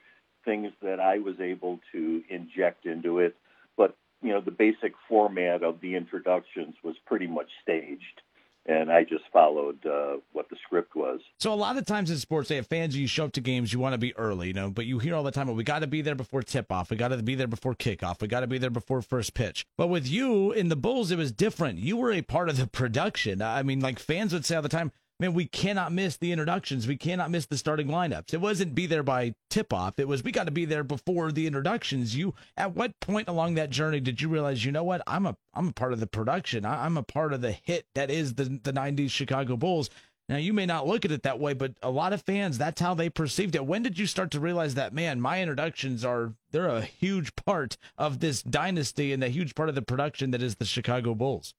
things 0.47 0.73
that 0.81 0.99
I 0.99 1.19
was 1.19 1.39
able 1.41 1.81
to 1.93 2.23
inject 2.31 2.87
into 2.87 3.19
it. 3.19 3.37
But 3.77 3.95
you 4.23 4.31
know, 4.33 4.41
the 4.41 4.51
basic 4.51 4.95
format 5.09 5.63
of 5.63 5.83
the 5.83 5.95
introductions 5.95 6.75
was 6.83 6.97
pretty 7.05 7.27
much 7.27 7.49
staged 7.63 8.23
and 8.69 8.91
I 8.91 9.05
just 9.05 9.25
followed 9.33 9.85
uh, 9.87 10.17
what 10.33 10.49
the 10.51 10.57
script 10.65 10.97
was. 10.97 11.21
So 11.39 11.53
a 11.53 11.55
lot 11.55 11.77
of 11.77 11.87
times 11.87 12.11
in 12.11 12.19
sports, 12.19 12.49
they 12.49 12.57
have 12.57 12.67
fans. 12.67 12.97
You 12.97 13.07
show 13.07 13.27
up 13.27 13.33
to 13.33 13.41
games, 13.41 13.73
you 13.73 13.79
want 13.79 13.95
to 13.95 13.99
be 13.99 14.17
early, 14.17 14.49
you 14.49 14.55
know, 14.55 14.71
but 14.71 14.87
you 14.87 14.99
hear 14.99 15.15
all 15.15 15.23
the 15.23 15.31
time, 15.31 15.47
"Well, 15.47 15.57
we 15.57 15.65
got 15.65 15.81
to 15.81 15.87
be 15.87 16.03
there 16.03 16.15
before 16.15 16.43
tip 16.43 16.71
off. 16.73 16.91
We 16.91 16.97
got 16.97 17.09
to 17.09 17.23
be 17.23 17.35
there 17.35 17.47
before 17.47 17.75
kickoff. 17.75 18.21
We 18.21 18.29
got 18.29 18.41
to 18.41 18.47
be 18.47 18.59
there 18.59 18.71
before 18.71 19.03
first 19.03 19.35
pitch." 19.35 19.67
But 19.77 19.87
with 19.89 20.07
you 20.07 20.53
in 20.53 20.69
the 20.69 20.77
Bulls, 20.77 21.11
it 21.11 21.19
was 21.19 21.33
different. 21.33 21.79
You 21.79 21.97
were 21.97 22.13
a 22.13 22.23
part 22.23 22.49
of 22.49 22.57
the 22.57 22.67
production. 22.67 23.41
I 23.41 23.63
mean, 23.63 23.81
like 23.81 23.99
fans 23.99 24.33
would 24.33 24.45
say 24.45 24.57
all 24.57 24.63
the 24.63 24.69
time, 24.69 24.93
man, 25.19 25.35
we 25.35 25.47
cannot 25.47 25.93
miss 25.93 26.17
the 26.17 26.33
introductions. 26.33 26.87
We 26.87 26.97
cannot 26.97 27.31
miss 27.31 27.47
the 27.47 27.57
starting 27.57 27.89
lineups. 27.89 28.35
It 28.35 28.41
wasn't 28.41 28.75
be 28.75 28.87
there 28.87 29.03
by 29.03 29.35
tip 29.51 29.73
off. 29.73 29.99
It 29.99 30.09
was 30.09 30.23
we 30.23 30.33
got 30.33 30.45
to 30.45 30.53
be 30.53 30.65
there 30.65 30.85
before 30.85 31.33
the 31.33 31.47
introductions. 31.47 32.17
You 32.17 32.35
at 32.57 32.75
what 32.75 32.99
point 33.01 33.29
along 33.29 33.55
that 33.55 33.71
journey 33.71 34.01
did 34.01 34.21
you 34.21 34.29
realize, 34.29 34.65
you 34.65 34.73
know 34.73 34.85
what, 34.85 35.03
I'm 35.07 35.27
a 35.27 35.37
I'm 35.55 35.69
a 35.69 35.73
part 35.73 35.93
of 35.93 36.01
the 36.01 36.07
production. 36.07 36.65
I, 36.65 36.85
I'm 36.85 36.97
a 36.97 37.03
part 37.03 37.33
of 37.33 37.41
the 37.41 37.53
hit 37.53 37.87
that 37.95 38.11
is 38.11 38.35
the 38.35 38.45
the 38.45 38.73
'90s 38.73 39.11
Chicago 39.11 39.57
Bulls. 39.57 39.91
Now 40.29 40.39
you 40.39 40.53
may 40.53 40.67
not 40.67 40.89
look 40.89 41.05
at 41.05 41.13
it 41.13 41.23
that 41.23 41.39
way, 41.39 41.53
but 41.53 41.75
a 41.83 41.91
lot 41.91 42.13
of 42.13 42.23
fans 42.23 42.59
that's 42.59 42.81
how 42.81 42.95
they 42.95 43.09
perceived 43.09 43.55
it. 43.55 43.65
When 43.65 43.83
did 43.83 43.99
you 43.99 44.07
start 44.07 44.31
to 44.33 44.41
realize 44.41 44.75
that, 44.75 44.93
man, 44.93 45.21
my 45.21 45.41
introductions 45.41 46.05
are 46.05 46.35
they're 46.51 46.69
a 46.69 46.83
huge 46.83 47.35
part 47.37 47.77
of 47.97 48.21
this 48.21 48.43
dynasty 48.43 49.13
and 49.13 49.23
a 49.23 49.29
huge 49.29 49.55
part 49.55 49.69
of 49.69 49.75
the 49.75 49.83
production 49.83 50.33
that 50.33 50.43
is 50.43 50.57
the 50.57 50.65
Chicago 50.65 51.15
Bulls? 51.15 51.55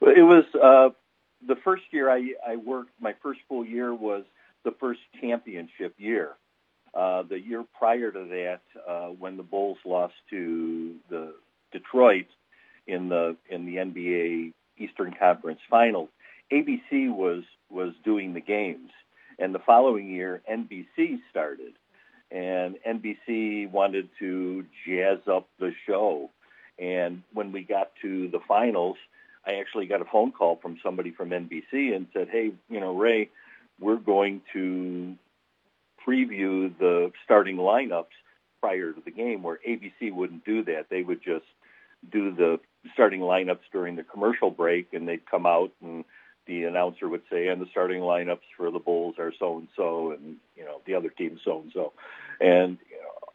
It 0.00 0.22
was. 0.22 0.44
Uh 0.54 0.94
the 1.46 1.56
first 1.64 1.84
year 1.90 2.10
I, 2.10 2.32
I 2.46 2.56
worked, 2.56 2.90
my 3.00 3.14
first 3.22 3.40
full 3.48 3.64
year 3.64 3.94
was 3.94 4.24
the 4.64 4.72
first 4.72 5.00
championship 5.20 5.94
year. 5.98 6.30
Uh, 6.94 7.22
the 7.22 7.38
year 7.38 7.64
prior 7.78 8.10
to 8.10 8.24
that, 8.24 8.60
uh, 8.88 9.08
when 9.08 9.36
the 9.36 9.42
Bulls 9.42 9.78
lost 9.84 10.14
to 10.30 10.94
the 11.10 11.34
Detroit 11.72 12.26
in 12.86 13.08
the 13.08 13.36
in 13.50 13.66
the 13.66 13.76
NBA 13.76 14.52
Eastern 14.78 15.14
Conference 15.18 15.60
Finals, 15.68 16.08
ABC 16.52 17.14
was 17.14 17.42
was 17.70 17.92
doing 18.04 18.32
the 18.32 18.40
games, 18.40 18.90
and 19.38 19.54
the 19.54 19.58
following 19.58 20.08
year 20.08 20.40
NBC 20.50 21.18
started, 21.30 21.74
and 22.30 22.76
NBC 22.86 23.70
wanted 23.70 24.08
to 24.20 24.64
jazz 24.86 25.18
up 25.30 25.48
the 25.58 25.72
show, 25.86 26.30
and 26.78 27.22
when 27.34 27.52
we 27.52 27.62
got 27.62 27.90
to 28.02 28.28
the 28.28 28.40
finals, 28.48 28.96
I 29.46 29.54
actually 29.54 29.86
got 29.86 30.02
a 30.02 30.04
phone 30.04 30.32
call 30.32 30.56
from 30.56 30.78
somebody 30.82 31.12
from 31.12 31.30
NBC 31.30 31.94
and 31.94 32.06
said, 32.12 32.28
"Hey, 32.30 32.52
you 32.68 32.80
know, 32.80 32.96
Ray, 32.96 33.30
we're 33.78 33.96
going 33.96 34.42
to 34.52 35.16
preview 36.06 36.76
the 36.78 37.12
starting 37.24 37.56
lineups 37.56 38.14
prior 38.60 38.92
to 38.92 39.00
the 39.00 39.10
game, 39.10 39.42
where 39.42 39.60
ABC 39.66 40.12
wouldn't 40.12 40.44
do 40.44 40.64
that. 40.64 40.86
They 40.90 41.02
would 41.02 41.22
just 41.22 41.46
do 42.10 42.34
the 42.34 42.58
starting 42.92 43.20
lineups 43.20 43.70
during 43.72 43.96
the 43.96 44.02
commercial 44.02 44.50
break, 44.50 44.92
and 44.92 45.08
they'd 45.08 45.28
come 45.30 45.46
out 45.46 45.70
and 45.82 46.04
the 46.46 46.64
announcer 46.64 47.08
would 47.08 47.22
say, 47.30 47.48
"And 47.48 47.60
the 47.60 47.66
starting 47.66 48.00
lineups 48.00 48.46
for 48.56 48.70
the 48.70 48.78
Bulls 48.78 49.18
are 49.18 49.32
so 49.38 49.58
and 49.58 49.68
so, 49.76 50.12
and 50.12 50.36
you 50.56 50.64
know 50.64 50.80
the 50.86 50.94
other 50.94 51.08
team 51.10 51.38
so 51.44 51.60
and 51.60 51.72
so," 51.72 51.92
and 52.40 52.78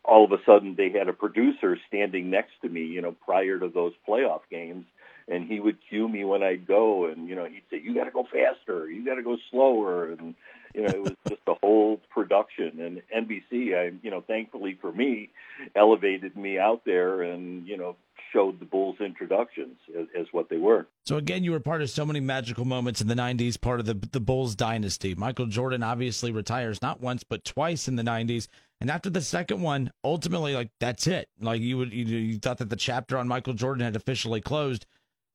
all 0.03 0.25
of 0.25 0.31
a 0.31 0.43
sudden 0.45 0.75
they 0.75 0.89
had 0.89 1.07
a 1.07 1.13
producer 1.13 1.77
standing 1.87 2.29
next 2.29 2.53
to 2.61 2.69
me, 2.69 2.83
you 2.83 3.01
know, 3.01 3.11
prior 3.11 3.59
to 3.59 3.67
those 3.67 3.93
playoff 4.07 4.41
games 4.49 4.85
and 5.27 5.47
he 5.47 5.59
would 5.59 5.77
cue 5.89 6.07
me 6.07 6.23
when 6.23 6.43
I'd 6.43 6.67
go, 6.67 7.05
and 7.05 7.27
you 7.27 7.35
know 7.35 7.45
he'd 7.45 7.63
say, 7.69 7.81
"You 7.83 7.93
got 7.93 8.05
to 8.05 8.11
go 8.11 8.23
faster, 8.23 8.89
you 8.89 9.05
got 9.05 9.15
to 9.15 9.23
go 9.23 9.37
slower," 9.49 10.11
and 10.11 10.35
you 10.73 10.81
know 10.81 10.89
it 10.89 11.01
was 11.01 11.13
just 11.27 11.41
a 11.47 11.55
whole 11.61 11.99
production. 12.09 12.79
And 12.79 13.01
NBC, 13.27 13.75
I 13.75 13.91
you 14.01 14.11
know 14.11 14.21
thankfully 14.21 14.77
for 14.81 14.91
me, 14.91 15.29
elevated 15.75 16.35
me 16.35 16.57
out 16.59 16.83
there, 16.85 17.21
and 17.21 17.67
you 17.67 17.77
know 17.77 17.95
showed 18.33 18.59
the 18.59 18.65
Bulls 18.65 18.95
introductions 19.01 19.77
as, 19.97 20.07
as, 20.17 20.25
what 20.31 20.47
they 20.49 20.55
were. 20.55 20.87
So 21.05 21.17
again, 21.17 21.43
you 21.43 21.51
were 21.51 21.59
part 21.59 21.81
of 21.81 21.89
so 21.89 22.05
many 22.05 22.21
magical 22.21 22.63
moments 22.63 23.01
in 23.01 23.07
the 23.07 23.15
'90s, 23.15 23.59
part 23.59 23.79
of 23.79 23.85
the 23.85 23.93
the 24.11 24.19
Bulls 24.21 24.55
dynasty. 24.55 25.15
Michael 25.15 25.47
Jordan 25.47 25.83
obviously 25.83 26.31
retires 26.31 26.81
not 26.81 27.01
once 27.01 27.23
but 27.23 27.43
twice 27.43 27.87
in 27.87 27.95
the 27.95 28.03
'90s. 28.03 28.47
And 28.81 28.89
after 28.89 29.11
the 29.11 29.21
second 29.21 29.61
one, 29.61 29.91
ultimately, 30.03 30.55
like 30.55 30.71
that's 30.79 31.05
it. 31.05 31.29
Like 31.39 31.61
you 31.61 31.77
would, 31.77 31.93
you, 31.93 32.03
you 32.03 32.39
thought 32.39 32.57
that 32.57 32.71
the 32.71 32.75
chapter 32.75 33.15
on 33.17 33.27
Michael 33.27 33.53
Jordan 33.53 33.85
had 33.85 33.95
officially 33.95 34.41
closed. 34.41 34.87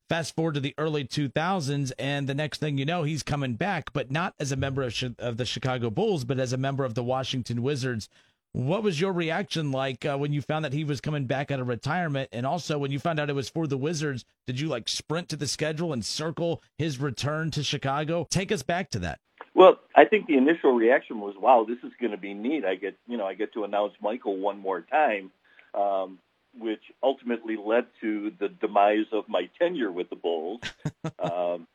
Fast 0.08 0.36
forward 0.36 0.54
to 0.54 0.60
the 0.60 0.74
early 0.78 1.04
2000s, 1.04 1.90
and 1.98 2.28
the 2.28 2.34
next 2.34 2.58
thing 2.58 2.78
you 2.78 2.84
know, 2.84 3.02
he's 3.02 3.24
coming 3.24 3.54
back, 3.54 3.92
but 3.92 4.08
not 4.08 4.34
as 4.38 4.52
a 4.52 4.56
member 4.56 4.82
of, 4.82 4.94
of 5.18 5.36
the 5.36 5.44
Chicago 5.44 5.90
Bulls, 5.90 6.24
but 6.24 6.38
as 6.38 6.52
a 6.52 6.56
member 6.56 6.84
of 6.84 6.94
the 6.94 7.02
Washington 7.02 7.60
Wizards. 7.60 8.08
What 8.52 8.84
was 8.84 9.00
your 9.00 9.12
reaction 9.12 9.72
like 9.72 10.06
uh, 10.06 10.16
when 10.16 10.32
you 10.32 10.42
found 10.42 10.64
that 10.64 10.72
he 10.72 10.84
was 10.84 11.00
coming 11.00 11.26
back 11.26 11.50
out 11.50 11.58
of 11.58 11.66
retirement? 11.66 12.28
And 12.32 12.46
also, 12.46 12.78
when 12.78 12.92
you 12.92 13.00
found 13.00 13.18
out 13.18 13.28
it 13.28 13.34
was 13.34 13.48
for 13.48 13.66
the 13.66 13.76
Wizards, 13.76 14.24
did 14.46 14.60
you 14.60 14.68
like 14.68 14.88
sprint 14.88 15.28
to 15.30 15.36
the 15.36 15.48
schedule 15.48 15.92
and 15.92 16.04
circle 16.04 16.62
his 16.78 17.00
return 17.00 17.50
to 17.50 17.64
Chicago? 17.64 18.28
Take 18.30 18.52
us 18.52 18.62
back 18.62 18.90
to 18.90 19.00
that. 19.00 19.18
Well, 19.54 19.80
I 19.96 20.04
think 20.04 20.28
the 20.28 20.36
initial 20.36 20.72
reaction 20.72 21.20
was, 21.20 21.34
"Wow, 21.36 21.66
this 21.68 21.78
is 21.82 21.92
going 22.00 22.12
to 22.12 22.16
be 22.16 22.32
neat. 22.32 22.64
I 22.64 22.76
get, 22.76 22.96
you 23.08 23.16
know, 23.16 23.26
I 23.26 23.34
get 23.34 23.52
to 23.54 23.64
announce 23.64 23.94
Michael 24.00 24.36
one 24.36 24.58
more 24.58 24.82
time." 24.82 25.32
Um, 25.74 26.18
which 26.58 26.82
ultimately 27.02 27.56
led 27.56 27.86
to 28.00 28.32
the 28.38 28.48
demise 28.48 29.06
of 29.12 29.28
my 29.28 29.48
tenure 29.58 29.92
with 29.92 30.10
the 30.10 30.16
Bulls. 30.16 30.60
um, 31.18 31.66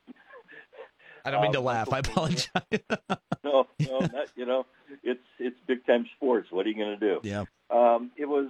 I 1.23 1.31
don't 1.31 1.41
mean 1.41 1.53
to 1.53 1.59
um, 1.59 1.65
laugh. 1.65 1.93
I 1.93 1.99
apologize. 1.99 2.47
no, 3.43 3.67
no, 3.79 3.99
not, 3.99 4.27
you 4.35 4.45
know, 4.45 4.65
it's 5.03 5.19
it's 5.39 5.57
big 5.67 5.85
time 5.85 6.07
sports. 6.15 6.51
What 6.51 6.65
are 6.65 6.69
you 6.69 6.75
going 6.75 6.99
to 6.99 7.13
do? 7.13 7.19
Yeah. 7.23 7.45
Um, 7.69 8.11
it 8.17 8.25
was 8.25 8.47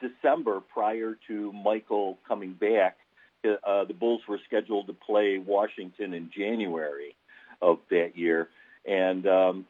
December 0.00 0.60
prior 0.60 1.16
to 1.28 1.52
Michael 1.52 2.18
coming 2.28 2.52
back. 2.52 2.96
Uh, 3.44 3.84
the 3.84 3.94
Bulls 3.94 4.20
were 4.28 4.38
scheduled 4.46 4.86
to 4.88 4.92
play 4.92 5.38
Washington 5.38 6.12
in 6.12 6.30
January 6.36 7.16
of 7.62 7.78
that 7.90 8.16
year, 8.16 8.48
and 8.84 9.26
um, 9.26 9.66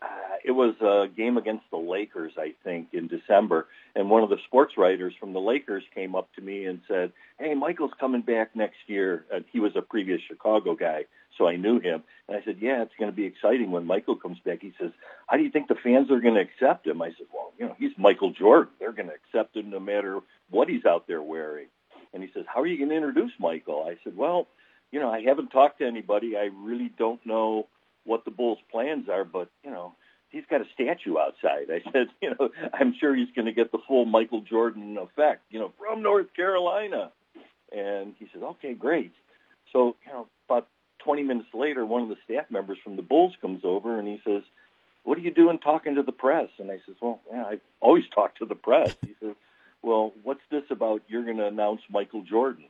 uh, 0.00 0.06
it 0.44 0.52
was 0.52 0.74
a 0.80 1.08
game 1.14 1.36
against 1.36 1.64
the 1.70 1.76
Lakers, 1.76 2.32
I 2.38 2.54
think, 2.62 2.88
in 2.92 3.08
December. 3.08 3.66
And 3.96 4.08
one 4.08 4.22
of 4.22 4.30
the 4.30 4.38
sports 4.46 4.74
writers 4.76 5.12
from 5.18 5.32
the 5.32 5.40
Lakers 5.40 5.82
came 5.94 6.14
up 6.14 6.32
to 6.34 6.40
me 6.40 6.66
and 6.66 6.80
said, 6.86 7.12
"Hey, 7.38 7.54
Michael's 7.54 7.92
coming 7.98 8.20
back 8.22 8.54
next 8.54 8.78
year." 8.86 9.24
And 9.32 9.44
he 9.52 9.58
was 9.58 9.74
a 9.74 9.82
previous 9.82 10.20
Chicago 10.20 10.76
guy, 10.76 11.06
so 11.36 11.48
I 11.48 11.56
knew 11.56 11.80
him. 11.80 12.04
And 12.28 12.36
I 12.36 12.44
said, 12.44 12.58
"Yeah, 12.60 12.82
it's 12.82 12.94
going 12.98 13.10
to 13.10 13.16
be 13.16 13.24
exciting 13.24 13.72
when 13.72 13.86
Michael 13.86 14.14
comes 14.14 14.38
back." 14.38 14.62
He 14.62 14.72
says, 14.80 14.92
"How 15.26 15.36
do 15.36 15.42
you 15.42 15.50
think 15.50 15.66
the 15.66 15.74
fans 15.74 16.10
are 16.12 16.20
going 16.20 16.34
to 16.34 16.40
accept 16.40 16.86
him?" 16.86 17.02
I 17.02 17.08
said, 17.08 17.26
"Well, 17.34 17.52
you 17.58 17.66
know, 17.66 17.74
he's 17.76 17.92
Michael 17.98 18.30
Jordan. 18.30 18.72
They're 18.78 18.92
going 18.92 19.08
to 19.08 19.14
accept 19.14 19.56
him 19.56 19.70
no 19.70 19.80
matter 19.80 20.20
what 20.50 20.68
he's 20.68 20.84
out 20.84 21.08
there 21.08 21.22
wearing." 21.22 21.66
And 22.14 22.22
he 22.22 22.30
says, 22.32 22.44
"How 22.46 22.60
are 22.60 22.66
you 22.66 22.78
going 22.78 22.90
to 22.90 22.96
introduce 22.96 23.32
Michael?" 23.40 23.84
I 23.84 23.98
said, 24.04 24.16
"Well, 24.16 24.46
you 24.92 25.00
know, 25.00 25.10
I 25.10 25.22
haven't 25.22 25.48
talked 25.48 25.80
to 25.80 25.86
anybody. 25.86 26.36
I 26.36 26.50
really 26.54 26.92
don't 26.96 27.24
know." 27.26 27.66
What 28.04 28.24
the 28.24 28.30
Bulls' 28.30 28.58
plans 28.70 29.08
are, 29.08 29.24
but 29.24 29.50
you 29.62 29.70
know, 29.70 29.94
he's 30.28 30.44
got 30.50 30.60
a 30.60 30.66
statue 30.74 31.18
outside. 31.18 31.70
I 31.70 31.82
said, 31.92 32.08
you 32.20 32.30
know, 32.30 32.50
I'm 32.72 32.94
sure 32.98 33.14
he's 33.14 33.30
going 33.34 33.46
to 33.46 33.52
get 33.52 33.72
the 33.72 33.78
full 33.86 34.04
Michael 34.04 34.42
Jordan 34.42 34.96
effect, 34.98 35.42
you 35.50 35.58
know, 35.58 35.72
from 35.78 36.02
North 36.02 36.32
Carolina. 36.34 37.12
And 37.70 38.14
he 38.18 38.28
said, 38.32 38.42
okay, 38.42 38.72
great. 38.74 39.12
So, 39.72 39.96
you 40.06 40.12
know, 40.12 40.26
about 40.48 40.68
20 41.04 41.22
minutes 41.22 41.48
later, 41.52 41.84
one 41.84 42.02
of 42.02 42.08
the 42.08 42.16
staff 42.24 42.46
members 42.50 42.78
from 42.82 42.96
the 42.96 43.02
Bulls 43.02 43.34
comes 43.40 43.60
over 43.64 43.98
and 43.98 44.08
he 44.08 44.20
says, 44.24 44.42
what 45.04 45.18
are 45.18 45.22
you 45.22 45.30
doing 45.30 45.58
talking 45.58 45.94
to 45.94 46.02
the 46.02 46.12
press? 46.12 46.48
And 46.58 46.70
I 46.70 46.80
says, 46.86 46.96
well, 47.00 47.20
yeah, 47.30 47.44
I 47.44 47.60
always 47.80 48.04
talk 48.14 48.36
to 48.36 48.46
the 48.46 48.54
press. 48.54 48.94
He 49.02 49.14
says, 49.20 49.34
well, 49.82 50.12
what's 50.22 50.40
this 50.50 50.64
about 50.70 51.02
you're 51.08 51.24
going 51.24 51.36
to 51.36 51.46
announce 51.46 51.82
Michael 51.90 52.22
Jordan? 52.22 52.64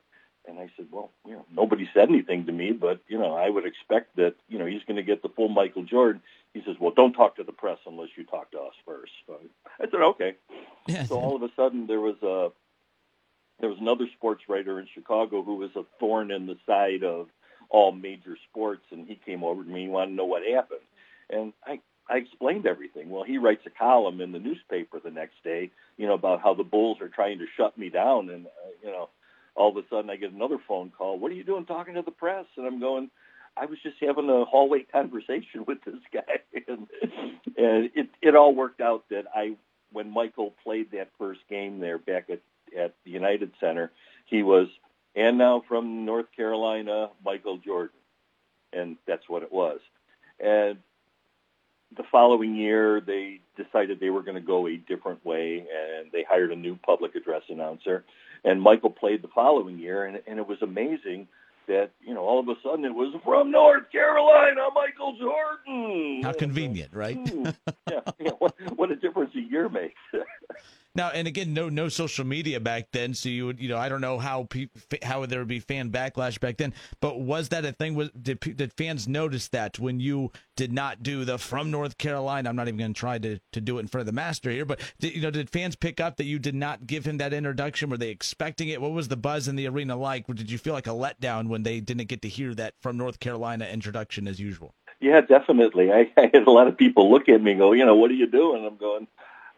And 0.49 0.59
I 0.59 0.71
said, 0.77 0.87
well, 0.91 1.11
you 1.27 1.35
know, 1.35 1.45
nobody 1.55 1.89
said 1.93 2.09
anything 2.09 2.47
to 2.47 2.53
me, 2.53 2.73
but 2.73 3.01
you 3.07 3.19
know, 3.19 3.35
I 3.35 3.49
would 3.49 3.67
expect 3.67 4.17
that 4.17 4.35
you 4.49 4.59
know 4.59 4.67
he's 4.67 4.83
going 4.85 4.97
to 4.97 5.03
get 5.03 5.23
the 5.23 5.29
full 5.29 5.49
Michael 5.49 5.85
Jordan. 5.85 6.23
He 6.55 6.63
says, 6.65 6.77
well, 6.81 6.93
don't 6.95 7.13
talk 7.13 7.37
to 7.37 7.45
the 7.45 7.53
press 7.53 7.79
unless 7.87 8.09
you 8.17 8.25
talk 8.25 8.51
to 8.53 8.59
us 8.59 8.75
first. 8.87 9.13
So 9.27 9.39
I 9.81 9.85
said, 9.91 10.01
okay. 10.01 10.37
Yeah. 10.87 11.05
So 11.05 11.21
all 11.21 11.37
of 11.37 11.43
a 11.43 11.51
sudden, 11.55 11.87
there 11.87 12.01
was 12.01 12.17
a 12.23 12.51
there 13.61 13.69
was 13.69 13.79
another 13.79 14.07
sports 14.17 14.45
writer 14.49 14.81
in 14.81 14.89
Chicago 14.95 15.43
who 15.43 15.57
was 15.57 15.71
a 15.77 15.85
thorn 16.01 16.31
in 16.31 16.47
the 16.47 16.57
side 16.67 17.05
of 17.05 17.29
all 17.69 17.93
major 17.93 18.37
sports, 18.51 18.85
and 18.91 19.07
he 19.07 19.17
came 19.17 19.45
over 19.45 19.63
to 19.63 19.69
me. 19.69 19.83
He 19.83 19.89
wanted 19.89 20.11
to 20.11 20.17
know 20.17 20.25
what 20.25 20.43
happened, 20.43 20.81
and 21.29 21.53
I 21.67 21.81
I 22.09 22.17
explained 22.17 22.67
everything. 22.67 23.11
Well, 23.11 23.25
he 23.25 23.37
writes 23.37 23.67
a 23.67 23.71
column 23.71 24.21
in 24.21 24.33
the 24.33 24.39
newspaper 24.39 24.99
the 24.99 25.11
next 25.11 25.45
day, 25.45 25.71
you 25.99 26.07
know, 26.07 26.15
about 26.15 26.41
how 26.41 26.55
the 26.55 26.65
Bulls 26.65 27.03
are 27.03 27.09
trying 27.09 27.39
to 27.41 27.47
shut 27.57 27.77
me 27.77 27.91
down, 27.91 28.31
and 28.31 28.47
uh, 28.47 28.71
you 28.83 28.91
know, 28.91 29.11
all 29.59 29.71
of 29.71 29.77
a 29.77 29.87
sudden 29.91 30.09
I 30.09 30.17
get 30.17 30.33
another 30.33 30.59
phone 30.67 30.91
call. 30.97 31.19
What 31.19 31.33
are 31.33 31.35
you 31.35 31.45
doing 31.45 31.67
talking 31.67 31.95
to 31.95 32.03
the 32.03 32.13
press? 32.13 32.47
And 32.57 32.67
I'm 32.67 32.81
going. 32.81 33.11
I 33.57 33.67
was 33.67 33.79
just 33.83 33.97
having 34.01 34.31
a 34.31 34.45
hallway 34.45 34.83
conversation 34.93 35.65
with 35.67 35.79
this 35.85 35.97
guy, 36.13 36.39
and, 36.69 36.87
and 37.57 37.91
it 37.95 38.09
it 38.23 38.37
all 38.37 38.55
worked 38.55 38.81
out 38.81 39.05
that 39.11 39.25
I, 39.35 39.57
when 39.93 40.11
Michael 40.11 40.55
played 40.63 40.93
that 40.93 41.11
first 41.19 41.41
game 41.51 41.81
there 41.81 41.99
back 41.99 42.31
at 42.31 42.41
at 42.77 42.95
the 43.05 43.11
United 43.11 43.51
Center, 43.59 43.91
he 44.27 44.43
was, 44.43 44.69
and 45.17 45.39
now 45.39 45.65
from 45.67 46.05
North 46.05 46.27
Carolina, 46.37 47.11
Michael 47.25 47.59
Jordan, 47.59 47.97
and 48.73 48.97
that's 49.07 49.29
what 49.29 49.43
it 49.43 49.53
was. 49.53 49.81
And 50.39 50.79
the 51.97 52.05
following 52.13 52.55
year, 52.55 53.01
they 53.01 53.41
decided 53.57 53.99
they 53.99 54.11
were 54.11 54.23
going 54.23 54.35
to 54.37 54.41
go 54.41 54.67
a 54.69 54.77
different 54.77 55.25
way, 55.25 55.61
and 55.61 56.13
they 56.13 56.23
hired 56.23 56.53
a 56.53 56.57
new 56.57 56.77
public 56.77 57.15
address 57.15 57.43
announcer. 57.49 58.05
And 58.45 58.63
Michael 58.63 58.91
played 58.91 59.23
the 59.23 59.29
following 59.29 59.79
year, 59.79 60.05
and, 60.05 60.21
and 60.27 60.39
it 60.39 60.47
was 60.47 60.59
amazing 60.63 61.29
that 61.67 61.91
you 62.01 62.15
know 62.15 62.23
all 62.23 62.41
of 62.41 62.49
a 62.49 62.55
sudden 62.63 62.85
it 62.85 62.95
was 62.95 63.15
from 63.25 63.51
North 63.51 63.91
Carolina, 63.93 64.63
Michael 64.75 65.17
Jordan. 65.19 66.23
How 66.23 66.33
convenient, 66.33 66.93
right? 66.93 67.17
Hmm. 67.17 67.45
yeah, 67.91 68.01
yeah. 68.19 68.31
What, 68.39 68.55
what 68.77 68.91
a 68.91 68.97
difference 68.97 69.35
a 69.35 69.41
year 69.41 69.69
makes. 69.69 70.01
Now, 70.99 71.11
and 71.11 71.29
again, 71.29 71.55
no 71.55 71.69
no 71.69 71.89
social 71.89 72.27
media 72.27 72.59
back 72.59 72.89
then, 72.93 73.15
so 73.15 73.29
you 73.29 73.47
would 73.47 73.61
you 73.61 73.69
know 73.69 73.79
I 73.79 73.89
don't 73.89 74.01
know 74.01 74.19
how 74.19 74.49
pe- 74.51 74.67
how 75.01 75.25
there 75.27 75.39
would 75.39 75.47
be 75.47 75.61
fan 75.61 75.93
backlash 75.93 76.41
back 76.41 76.57
then, 76.57 76.75
but 77.01 77.21
was 77.21 77.51
that 77.51 77.65
a 77.65 77.71
thing? 77.71 77.95
Was 77.95 78.11
did 78.21 78.41
did 78.41 78.73
fans 78.73 79.07
notice 79.07 79.47
that 79.51 79.79
when 79.79 80.01
you 80.01 80.33
did 80.57 80.73
not 80.73 81.05
do 81.05 81.25
the 81.25 81.39
from 81.39 81.71
North 81.71 81.99
Carolina? 81.99 82.49
I'm 82.49 82.57
not 82.57 82.67
even 82.67 82.79
going 82.79 82.95
to 82.95 82.99
try 82.99 83.17
to 83.17 83.39
to 83.53 83.61
do 83.61 83.79
it 83.79 83.83
in 83.83 83.87
front 83.87 84.01
of 84.01 84.07
the 84.07 84.13
master 84.13 84.51
here, 84.51 84.65
but 84.65 84.81
did, 84.99 85.15
you 85.15 85.23
know 85.23 85.31
did 85.31 85.49
fans 85.51 85.77
pick 85.77 86.01
up 86.01 86.17
that 86.17 86.25
you 86.25 86.41
did 86.41 86.57
not 86.57 86.85
give 86.85 87.05
him 87.05 87.19
that 87.19 87.33
introduction? 87.33 87.91
Were 87.91 87.97
they 87.97 88.11
expecting 88.11 88.69
it? 88.69 88.83
What 88.83 88.91
was 88.91 89.07
the 89.07 89.17
buzz 89.17 89.47
in 89.47 89.55
the 89.55 89.69
arena 89.69 89.95
like? 89.95 90.27
Did 90.27 90.51
you 90.51 90.59
feel 90.59 90.75
like 90.75 90.89
a 90.89 90.91
letdown 90.91 91.47
when 91.47 91.63
they 91.63 91.79
didn't 91.79 92.09
get 92.09 92.23
to 92.23 92.29
hear 92.29 92.57
that 92.57 92.75
from 92.83 92.97
North 92.97 93.21
Carolina 93.21 93.67
introduction 93.67 94.27
as 94.27 94.41
usual? 94.41 94.75
Yeah, 94.99 95.21
definitely. 95.21 95.93
I, 95.93 96.11
I 96.17 96.31
had 96.35 96.49
a 96.49 96.51
lot 96.51 96.67
of 96.67 96.77
people 96.77 97.09
look 97.09 97.29
at 97.29 97.41
me 97.41 97.53
and 97.53 97.61
go, 97.61 97.71
you 97.71 97.85
know, 97.85 97.95
what 97.95 98.11
are 98.11 98.15
you 98.15 98.27
doing? 98.27 98.67
I'm 98.67 98.77
going, 98.77 99.07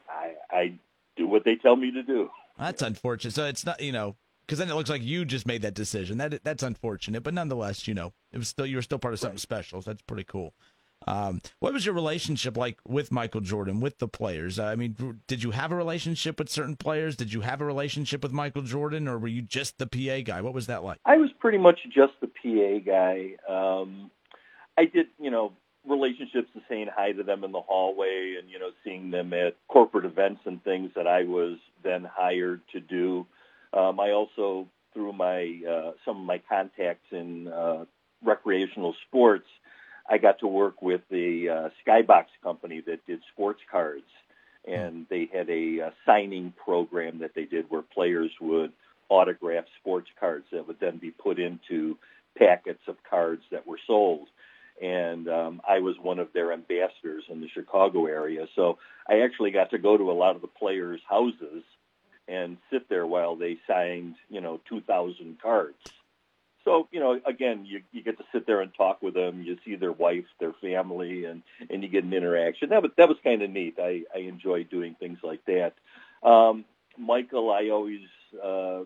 I, 0.06 0.34
I 0.50 0.72
do 1.20 1.28
what 1.28 1.44
they 1.44 1.56
tell 1.56 1.76
me 1.76 1.90
to 1.92 2.02
do. 2.02 2.30
That's 2.58 2.82
unfortunate. 2.82 3.34
So 3.34 3.44
it's 3.44 3.64
not, 3.64 3.80
you 3.80 3.92
know, 3.92 4.16
because 4.40 4.58
then 4.58 4.70
it 4.70 4.74
looks 4.74 4.90
like 4.90 5.02
you 5.02 5.24
just 5.24 5.46
made 5.46 5.62
that 5.62 5.74
decision. 5.74 6.18
That 6.18 6.42
that's 6.42 6.62
unfortunate, 6.62 7.22
but 7.22 7.34
nonetheless, 7.34 7.86
you 7.86 7.94
know, 7.94 8.12
it 8.32 8.38
was 8.38 8.48
still 8.48 8.66
you 8.66 8.76
were 8.76 8.82
still 8.82 8.98
part 8.98 9.14
of 9.14 9.20
something 9.20 9.38
special. 9.38 9.80
So 9.80 9.90
that's 9.90 10.02
pretty 10.02 10.24
cool. 10.24 10.54
Um, 11.06 11.40
what 11.60 11.72
was 11.72 11.86
your 11.86 11.94
relationship 11.94 12.58
like 12.58 12.78
with 12.86 13.10
Michael 13.10 13.40
Jordan, 13.40 13.80
with 13.80 13.98
the 13.98 14.08
players? 14.08 14.58
I 14.58 14.74
mean, 14.74 15.20
did 15.26 15.42
you 15.42 15.52
have 15.52 15.72
a 15.72 15.76
relationship 15.76 16.38
with 16.38 16.50
certain 16.50 16.76
players? 16.76 17.16
Did 17.16 17.32
you 17.32 17.40
have 17.40 17.62
a 17.62 17.64
relationship 17.64 18.22
with 18.22 18.32
Michael 18.32 18.62
Jordan, 18.62 19.08
or 19.08 19.18
were 19.18 19.28
you 19.28 19.40
just 19.40 19.78
the 19.78 19.86
PA 19.86 20.22
guy? 20.22 20.42
What 20.42 20.52
was 20.52 20.66
that 20.66 20.84
like? 20.84 20.98
I 21.06 21.16
was 21.16 21.30
pretty 21.38 21.58
much 21.58 21.80
just 21.94 22.12
the 22.20 22.26
PA 22.26 22.84
guy. 22.84 23.36
Um, 23.48 24.10
I 24.76 24.84
did, 24.84 25.06
you 25.18 25.30
know, 25.30 25.52
relationships 25.86 26.48
of 26.54 26.62
saying 26.68 26.88
hi 26.94 27.12
to 27.12 27.22
them 27.22 27.44
in 27.44 27.52
the 27.52 27.60
hallway 27.60 28.36
and, 28.38 28.50
you 28.50 28.58
know, 28.58 28.70
seeing 28.84 29.10
them 29.10 29.32
at 29.32 29.56
corporate 29.68 30.04
events 30.04 30.42
and 30.44 30.62
things 30.62 30.90
that 30.94 31.06
I 31.06 31.24
was 31.24 31.58
then 31.82 32.04
hired 32.04 32.60
to 32.72 32.80
do. 32.80 33.26
Um, 33.72 33.98
I 34.00 34.10
also, 34.10 34.66
through 34.92 35.12
my 35.12 35.60
uh, 35.68 35.92
some 36.04 36.18
of 36.18 36.24
my 36.24 36.38
contacts 36.48 37.06
in 37.12 37.48
uh, 37.48 37.84
recreational 38.22 38.94
sports, 39.06 39.46
I 40.08 40.18
got 40.18 40.40
to 40.40 40.48
work 40.48 40.82
with 40.82 41.02
the 41.10 41.48
uh, 41.48 41.68
Skybox 41.86 42.26
company 42.42 42.82
that 42.86 43.06
did 43.06 43.20
sports 43.32 43.60
cards, 43.70 44.10
and 44.66 45.06
they 45.08 45.30
had 45.32 45.48
a 45.48 45.80
uh, 45.80 45.90
signing 46.04 46.52
program 46.62 47.20
that 47.20 47.34
they 47.34 47.44
did 47.44 47.66
where 47.70 47.82
players 47.82 48.32
would 48.40 48.72
autograph 49.08 49.64
sports 49.80 50.08
cards 50.18 50.46
that 50.52 50.66
would 50.66 50.80
then 50.80 50.98
be 50.98 51.10
put 51.10 51.38
into 51.38 51.96
packets 52.36 52.82
of 52.88 52.96
cards 53.08 53.42
that 53.50 53.66
were 53.66 53.78
sold. 53.86 54.28
And 54.80 55.28
um, 55.28 55.60
I 55.68 55.80
was 55.80 55.96
one 56.00 56.18
of 56.18 56.32
their 56.32 56.52
ambassadors 56.52 57.24
in 57.28 57.40
the 57.40 57.48
Chicago 57.48 58.06
area, 58.06 58.46
so 58.56 58.78
I 59.08 59.20
actually 59.20 59.50
got 59.50 59.70
to 59.70 59.78
go 59.78 59.96
to 59.96 60.10
a 60.10 60.14
lot 60.14 60.36
of 60.36 60.42
the 60.42 60.48
players' 60.48 61.00
houses 61.08 61.64
and 62.28 62.58
sit 62.72 62.88
there 62.88 63.06
while 63.06 63.36
they 63.36 63.58
signed, 63.66 64.14
you 64.30 64.40
know, 64.40 64.60
2,000 64.68 65.38
cards. 65.42 65.76
So, 66.64 66.88
you 66.92 67.00
know, 67.00 67.18
again, 67.26 67.64
you, 67.66 67.82
you 67.92 68.02
get 68.02 68.18
to 68.18 68.24
sit 68.32 68.46
there 68.46 68.60
and 68.60 68.72
talk 68.74 69.02
with 69.02 69.14
them. 69.14 69.42
You 69.42 69.56
see 69.64 69.76
their 69.76 69.92
wife, 69.92 70.26
their 70.40 70.52
family, 70.60 71.24
and, 71.24 71.42
and 71.70 71.82
you 71.82 71.88
get 71.88 72.04
an 72.04 72.12
interaction. 72.12 72.70
That 72.70 72.82
was, 72.82 72.92
that 72.98 73.08
was 73.08 73.18
kind 73.24 73.42
of 73.42 73.50
neat. 73.50 73.76
I, 73.78 74.02
I 74.14 74.20
enjoy 74.20 74.64
doing 74.64 74.94
things 75.00 75.18
like 75.22 75.40
that. 75.46 75.74
Um, 76.28 76.64
Michael, 76.98 77.50
I 77.50 77.70
always 77.70 78.02
uh, 78.44 78.80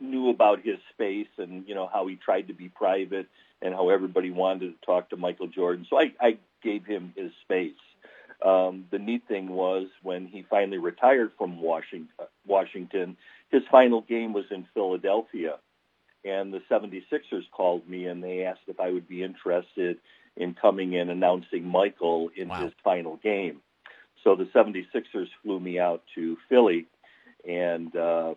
knew 0.00 0.30
about 0.30 0.60
his 0.64 0.78
space 0.92 1.28
and, 1.38 1.66
you 1.68 1.74
know, 1.74 1.88
how 1.92 2.06
he 2.08 2.16
tried 2.16 2.48
to 2.48 2.54
be 2.54 2.68
private 2.68 3.26
and 3.64 3.74
how 3.74 3.88
everybody 3.88 4.30
wanted 4.30 4.74
to 4.80 4.86
talk 4.86 5.08
to 5.10 5.16
Michael 5.16 5.48
Jordan. 5.48 5.86
So 5.90 5.98
I, 5.98 6.12
I 6.20 6.38
gave 6.62 6.84
him 6.84 7.12
his 7.16 7.32
space. 7.42 7.72
Um, 8.44 8.84
the 8.90 8.98
neat 8.98 9.26
thing 9.26 9.48
was 9.48 9.86
when 10.02 10.26
he 10.26 10.44
finally 10.48 10.78
retired 10.78 11.32
from 11.38 11.60
Washington, 11.60 12.08
Washington, 12.46 13.16
his 13.50 13.62
final 13.70 14.02
game 14.02 14.32
was 14.34 14.44
in 14.50 14.66
Philadelphia. 14.74 15.56
And 16.26 16.52
the 16.52 16.60
76ers 16.70 17.50
called 17.52 17.88
me 17.88 18.06
and 18.06 18.22
they 18.22 18.44
asked 18.44 18.60
if 18.66 18.78
I 18.80 18.90
would 18.90 19.08
be 19.08 19.22
interested 19.22 19.98
in 20.36 20.54
coming 20.54 20.92
in 20.92 21.08
announcing 21.10 21.66
Michael 21.66 22.30
in 22.36 22.48
Wow. 22.48 22.64
his 22.64 22.72
final 22.82 23.16
game. 23.16 23.60
So 24.24 24.34
the 24.36 24.44
76ers 24.46 25.28
flew 25.42 25.58
me 25.60 25.78
out 25.78 26.02
to 26.14 26.36
Philly 26.48 26.86
and 27.48 27.94
uh, 27.96 28.34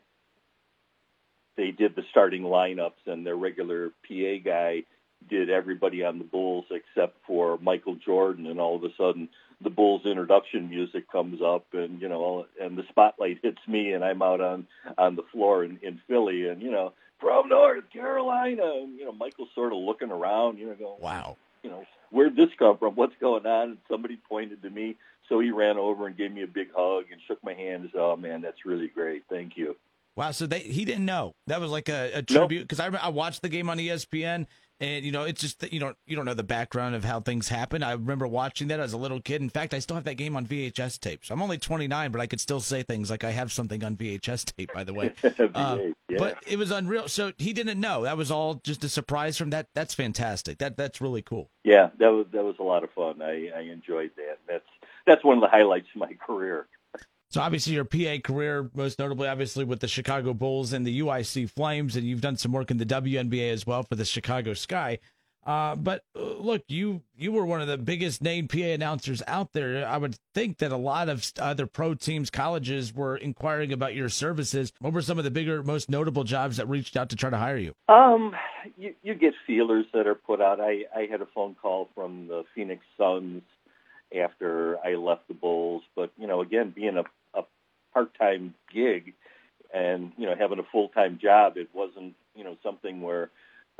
they 1.58 1.72
did 1.72 1.96
the 1.96 2.04
starting 2.12 2.44
lineups 2.44 3.08
and 3.08 3.26
their 3.26 3.36
regular 3.36 3.90
PA 4.08 4.36
guy 4.44 4.84
did 5.30 5.50
everybody 5.50 6.04
on 6.04 6.18
the 6.20 6.24
Bulls 6.24 6.66
except 6.72 7.18
for 7.26 7.58
Michael 7.62 7.96
Jordan 7.96 8.48
and 8.48 8.60
all 8.60 8.76
of 8.76 8.84
a 8.84 8.94
sudden 8.98 9.30
the 9.62 9.70
Bulls 9.70 10.04
introduction 10.06 10.70
music 10.70 11.12
comes 11.12 11.42
up 11.42 11.66
and 11.74 12.00
you 12.02 12.08
know 12.08 12.46
and 12.62 12.78
the 12.78 12.84
spotlight 12.90 13.40
hits 13.44 13.60
me 13.68 13.92
and 13.94 14.04
I'm 14.04 14.22
out 14.22 14.42
on 14.42 14.68
on 14.98 15.16
the 15.16 15.24
floor 15.32 15.64
in, 15.64 15.80
in 15.82 16.00
Philly 16.08 16.48
and 16.48 16.62
you 16.62 16.72
know 16.72 16.94
from 17.20 17.50
North 17.50 17.90
Carolina 17.92 18.64
and 18.82 18.98
you 18.98 19.06
know 19.06 19.12
Michael's 19.12 19.50
sort 19.56 19.74
of 19.74 19.80
looking 19.80 20.12
around 20.12 20.60
you 20.60 20.68
know 20.68 20.76
going 20.76 21.02
Wow. 21.02 21.38
you 21.64 21.70
know 21.72 21.84
where'd 22.12 22.36
this 22.38 22.50
come 22.58 22.78
from? 22.78 22.96
What's 22.96 23.16
going 23.20 23.46
on? 23.46 23.70
And 23.70 23.78
somebody 23.90 24.18
pointed 24.30 24.62
to 24.62 24.70
me 24.70 24.96
so 25.28 25.40
he 25.42 25.52
ran 25.52 25.78
over 25.78 26.08
and 26.08 26.16
gave 26.16 26.32
me 26.32 26.44
a 26.44 26.48
big 26.48 26.70
hug 26.74 27.06
and 27.12 27.20
shook 27.28 27.44
my 27.44 27.54
hand 27.54 27.82
and 27.84 27.90
said 27.92 28.00
oh 28.02 28.16
man 28.16 28.42
that's 28.42 28.66
really 28.66 28.88
great. 28.88 29.24
Thank 29.30 29.58
you. 29.58 29.76
Wow. 30.16 30.32
So 30.32 30.46
they 30.48 30.60
he 30.60 30.86
didn't 30.86 31.06
know. 31.06 31.34
That 31.48 31.60
was 31.60 31.72
like 31.72 31.90
a, 31.90 32.12
a 32.14 32.22
tribute 32.22 32.62
because 32.62 32.80
I 32.80 32.88
I 32.88 33.10
watched 33.10 33.42
the 33.42 33.50
game 33.50 33.70
on 33.70 33.78
ESPN 33.78 34.46
and 34.80 35.04
you 35.06 35.12
know 35.12 35.24
it's 35.24 35.42
just 35.42 35.60
that 35.62 35.74
you 35.74 35.80
don't 35.80 35.98
you 36.06 36.16
don't 36.16 36.26
know 36.26 36.34
the 36.34 36.44
background 36.44 36.96
of 36.96 37.04
how 37.04 37.20
things 37.20 37.48
happen. 37.50 37.84
I 37.84 37.94
remember 37.94 38.28
watching 38.28 38.68
that 38.70 38.80
as 38.80 38.94
a 38.94 38.98
little 38.98 39.20
kid. 39.22 39.42
In 39.42 39.50
fact, 39.50 39.74
I 39.74 39.80
still 39.80 39.96
have 39.96 40.04
that 40.06 40.16
game 40.16 40.36
on 40.36 40.46
VHS 40.46 41.00
tape. 41.00 41.26
So 41.26 41.34
I'm 41.34 41.42
only 41.42 41.58
29, 41.58 42.12
but 42.12 42.22
I 42.22 42.28
could 42.28 42.40
still 42.40 42.60
say 42.60 42.84
things 42.84 43.10
like 43.10 43.24
I 43.24 43.32
have 43.32 43.52
something 43.52 43.84
on 43.84 43.96
VHS 43.96 44.56
tape. 44.56 44.72
By 44.74 44.84
the 44.84 44.94
way, 44.94 45.14
Uh, 45.56 45.78
yeah. 46.10 46.18
but 46.20 46.38
it 46.48 46.58
was 46.58 46.72
unreal. 46.72 47.08
So 47.08 47.32
he 47.38 47.54
didn't 47.54 47.80
know. 47.80 48.04
That 48.04 48.18
was 48.18 48.32
all 48.32 48.56
just 48.64 48.84
a 48.84 48.90
surprise 48.90 49.38
from 49.38 49.50
that. 49.52 49.68
That's 49.74 49.94
fantastic. 49.94 50.58
That 50.60 50.78
that's 50.78 51.02
really 51.02 51.22
cool. 51.22 51.50
Yeah, 51.64 51.90
that 52.00 52.10
was 52.10 52.28
that 52.34 52.44
was 52.44 52.56
a 52.60 52.64
lot 52.64 52.84
of 52.84 52.92
fun. 52.92 53.22
I, 53.22 53.50
I 53.56 53.62
enjoyed 53.62 54.12
that. 54.18 54.38
That's 54.48 54.66
that's 55.06 55.24
one 55.24 55.38
of 55.38 55.42
the 55.42 55.48
highlights 55.50 55.88
of 55.96 56.00
my 56.00 56.14
career. 56.26 56.68
So 57.30 57.42
obviously 57.42 57.74
your 57.74 57.86
PA 57.86 58.18
career, 58.24 58.70
most 58.74 59.00
notably 59.00 59.28
obviously 59.28 59.66
with 59.66 59.82
the 59.82 59.88
Chicago 59.88 60.34
Bulls 60.34 60.72
and 60.72 60.86
the 60.86 61.02
UIC 61.02 61.50
Flames, 61.50 61.96
and 61.96 62.06
you've 62.06 62.22
done 62.22 62.38
some 62.38 62.52
work 62.52 62.72
in 62.72 62.78
the 62.78 62.86
WNBA 62.86 63.52
as 63.52 63.68
well 63.68 63.84
for 63.84 63.96
the 63.96 64.06
Chicago 64.06 64.54
Sky. 64.54 65.00
Uh, 65.48 65.76
but 65.78 66.04
uh, 66.14 66.22
look, 66.40 66.62
you 66.68 67.02
you 67.16 67.32
were 67.32 67.46
one 67.46 67.62
of 67.62 67.68
the 67.68 67.78
biggest 67.78 68.22
named 68.22 68.50
PA 68.50 68.60
announcers 68.60 69.24
out 69.28 69.54
there. 69.54 69.88
I 69.88 69.98
would 69.98 70.18
think 70.36 70.58
that 70.58 70.74
a 70.74 70.78
lot 70.78 71.08
of 71.08 71.32
other 71.40 71.66
pro 71.66 71.94
teams, 71.94 72.30
colleges 72.30 72.94
were 72.94 73.16
inquiring 73.16 73.72
about 73.72 73.96
your 73.96 74.10
services. 74.10 74.74
What 74.80 74.92
were 74.92 75.02
some 75.02 75.18
of 75.18 75.24
the 75.24 75.32
bigger, 75.32 75.64
most 75.64 75.90
notable 75.90 76.26
jobs 76.26 76.58
that 76.58 76.68
reached 76.68 76.98
out 76.98 77.10
to 77.10 77.16
try 77.16 77.30
to 77.30 77.38
hire 77.38 77.58
you? 77.58 77.74
Um, 77.88 78.36
you, 78.78 78.94
you 79.04 79.16
get 79.16 79.34
feelers 79.46 79.86
that 79.94 80.06
are 80.06 80.16
put 80.16 80.42
out. 80.42 80.60
I, 80.60 80.84
I 80.94 81.08
had 81.10 81.22
a 81.22 81.28
phone 81.34 81.56
call 81.56 81.88
from 81.96 82.28
the 82.28 82.44
Phoenix 82.54 82.84
Suns 82.98 83.42
after 84.16 84.78
I 84.86 84.96
left 84.96 85.28
the 85.28 85.34
Bulls, 85.34 85.84
but 85.96 86.12
you 86.18 86.28
know, 86.28 86.42
again, 86.42 86.72
being 86.76 86.98
a, 86.98 87.04
a 87.38 87.44
part-time 87.94 88.54
gig, 88.74 89.14
and 89.74 90.12
you 90.18 90.26
know 90.26 90.36
having 90.38 90.60
a 90.60 90.64
full 90.72 90.90
time 90.90 91.20
job. 91.22 91.58
It 91.58 91.70
wasn't 91.74 92.16
you 92.36 92.44
know 92.44 92.58
something 92.64 93.02
where 93.02 93.30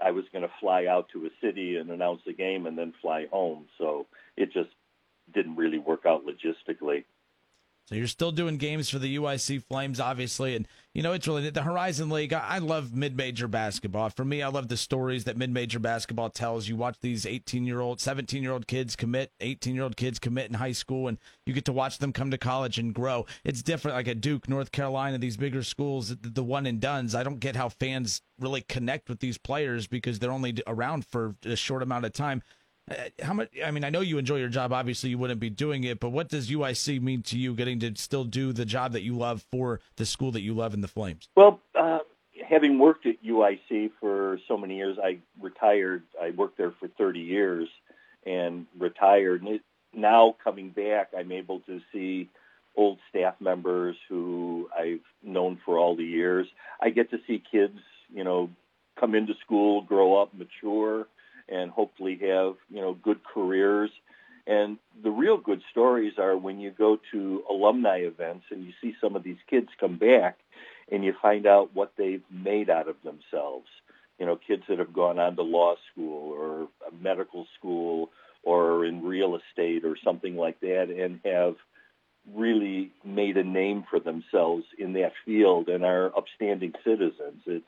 I 0.02 0.12
was 0.12 0.26
going 0.32 0.44
to 0.44 0.52
fly 0.60 0.86
out 0.86 1.10
to 1.14 1.26
a 1.26 1.30
city 1.42 1.78
and 1.78 1.90
announce 1.90 2.22
the 2.26 2.34
game 2.34 2.66
and 2.66 2.78
then 2.78 2.94
fly 3.02 3.28
home. 3.32 3.66
So 3.78 4.06
it 4.36 4.54
just 4.54 4.70
didn't 5.34 5.56
really 5.56 5.80
work 5.80 6.06
out 6.06 6.24
logistically. 6.26 7.04
So 7.86 7.96
you're 7.96 8.08
still 8.08 8.34
doing 8.34 8.58
games 8.58 8.90
for 8.90 9.00
the 9.00 9.16
UIC 9.16 9.64
Flames, 9.64 10.02
obviously, 10.02 10.56
and 10.56 10.68
you 10.98 11.04
know 11.04 11.14
it's 11.14 11.28
really 11.28 11.48
the 11.52 11.62
Horizon 11.62 12.10
League. 12.10 12.34
I 12.34 12.58
love 12.58 12.96
mid-major 12.96 13.48
basketball. 13.48 14.10
For 14.10 14.26
me, 14.26 14.42
I 14.42 14.48
love 14.48 14.68
the 14.68 14.76
stories 14.76 15.26
that 15.26 15.38
mid-major 15.38 15.78
basketball 15.78 16.32
tells. 16.32 16.68
You 16.68 16.76
watch 16.76 16.98
these 17.04 17.26
18-year-old, 17.26 18.00
17-year-old 18.00 18.66
kids 18.66 18.96
commit, 18.96 19.32
18-year-old 19.40 19.96
kids 19.96 20.18
commit 20.18 20.48
in 20.48 20.56
high 20.56 20.72
school, 20.72 21.08
and 21.08 21.20
you 21.46 21.54
get 21.54 21.66
to 21.66 21.72
watch 21.72 22.00
them 22.00 22.12
come 22.12 22.32
to 22.32 22.38
college 22.40 22.80
and 22.80 22.96
grow. 22.96 23.28
It's 23.44 23.62
different, 23.62 23.96
like 23.96 24.08
at 24.08 24.22
Duke, 24.22 24.50
North 24.50 24.72
Carolina, 24.72 25.20
these 25.20 25.38
bigger 25.38 25.62
schools, 25.62 26.16
the 26.20 26.44
one 26.44 26.66
and 26.66 26.82
dones. 26.82 27.14
I 27.14 27.22
don't 27.22 27.40
get 27.40 27.56
how 27.56 27.70
fans 27.70 28.24
really 28.40 28.62
connect 28.62 29.08
with 29.08 29.20
these 29.20 29.38
players 29.38 29.86
because 29.86 30.18
they're 30.18 30.32
only 30.32 30.58
around 30.66 31.06
for 31.06 31.36
a 31.46 31.56
short 31.56 31.84
amount 31.84 32.06
of 32.06 32.14
time. 32.14 32.42
Uh, 32.90 32.96
how 33.22 33.34
much? 33.34 33.50
I 33.64 33.72
mean, 33.72 33.84
I 33.84 33.90
know 33.90 34.00
you 34.00 34.18
enjoy 34.18 34.38
your 34.38 34.50
job. 34.50 34.72
Obviously, 34.72 35.10
you 35.10 35.18
wouldn't 35.18 35.40
be 35.40 35.50
doing 35.50 35.84
it. 35.84 36.00
But 36.00 36.10
what 36.10 36.30
does 36.30 36.50
UIC 36.50 37.02
mean 37.02 37.22
to 37.24 37.38
you? 37.38 37.54
Getting 37.54 37.80
to 37.80 37.94
still 37.96 38.24
do 38.24 38.54
the 38.54 38.66
job 38.66 38.94
that 38.94 39.02
you 39.02 39.18
love 39.18 39.46
for 39.52 39.82
the 39.98 40.06
school 40.06 40.32
that 40.32 40.42
you 40.42 40.54
love 40.54 40.74
in 40.74 40.82
the 40.82 40.88
Flames. 40.88 41.28
Well, 41.36 41.60
uh, 41.76 42.00
having 42.48 42.80
worked 42.80 43.06
at 43.06 43.24
UIC 43.24 43.92
for 44.00 44.40
so 44.48 44.58
many 44.58 44.78
years, 44.78 44.98
I 45.04 45.20
retired. 45.42 46.04
I 46.22 46.32
worked 46.32 46.58
there 46.58 46.72
for 46.80 46.88
30 46.88 47.20
years 47.20 47.68
and 48.26 48.66
retired. 48.78 49.42
And 49.42 49.56
it, 49.56 49.62
now 49.94 50.36
coming 50.42 50.70
back, 50.70 51.10
I'm 51.18 51.32
able 51.34 51.60
to 51.62 51.82
see 51.92 52.30
old 52.78 53.00
staff 53.10 53.36
members 53.42 53.98
who 54.08 54.70
I've 54.78 55.02
known 55.22 55.60
for 55.66 55.78
all 55.78 55.98
the 55.98 56.06
years. 56.06 56.48
I 56.82 56.92
get 56.92 57.10
to 57.10 57.18
see 57.28 57.44
kids, 57.52 57.80
you 58.14 58.24
know, 58.24 58.50
come 58.98 59.14
into 59.14 59.34
school, 59.44 59.82
grow 59.82 60.22
up, 60.22 60.34
mature 60.34 61.08
and 61.50 61.72
hopefully 61.72 62.18
have 62.22 62.56
you 62.70 62.82
know 62.82 62.94
good 62.94 63.20
careers. 63.24 63.92
And 64.46 64.78
the 65.04 65.12
real 65.12 65.38
good 65.38 65.62
stories 65.72 66.14
are 66.18 66.38
when 66.38 66.60
you 66.60 66.72
go 66.72 66.98
to 67.12 67.44
alumni 67.50 67.98
events 67.98 68.46
and 68.50 68.64
you 68.64 68.72
see 68.82 68.96
some 69.02 69.16
of 69.18 69.24
these 69.24 69.38
kids 69.50 69.68
come 69.78 69.98
back 69.98 70.38
and 70.90 71.04
you 71.04 71.14
find 71.22 71.46
out 71.46 71.76
what 71.76 71.92
they've 71.98 72.24
made 72.32 72.70
out 72.70 72.88
of 72.88 72.96
themselves. 73.04 73.68
You 74.20 74.26
know, 74.26 74.38
kids 74.38 74.64
that 74.70 74.80
have 74.80 74.94
gone 74.94 75.20
on 75.20 75.36
to 75.36 75.42
law 75.42 75.76
school 75.92 76.32
or 76.32 76.70
medical 77.02 77.46
school 77.60 78.10
or 78.44 78.86
in 78.86 79.04
real 79.04 79.36
estate 79.36 79.84
or 79.84 79.98
something 80.02 80.38
like 80.38 80.62
that 80.62 80.90
and 80.90 81.20
have 81.26 81.56
really 82.34 82.92
made 83.04 83.38
a 83.38 83.44
name 83.44 83.84
for 83.90 84.00
themselves 84.00 84.64
in 84.78 84.94
that 84.94 85.12
field 85.26 85.68
and 85.70 85.84
are 85.84 86.18
upstanding 86.18 86.74
citizens. 86.84 87.42
It's 87.46 87.66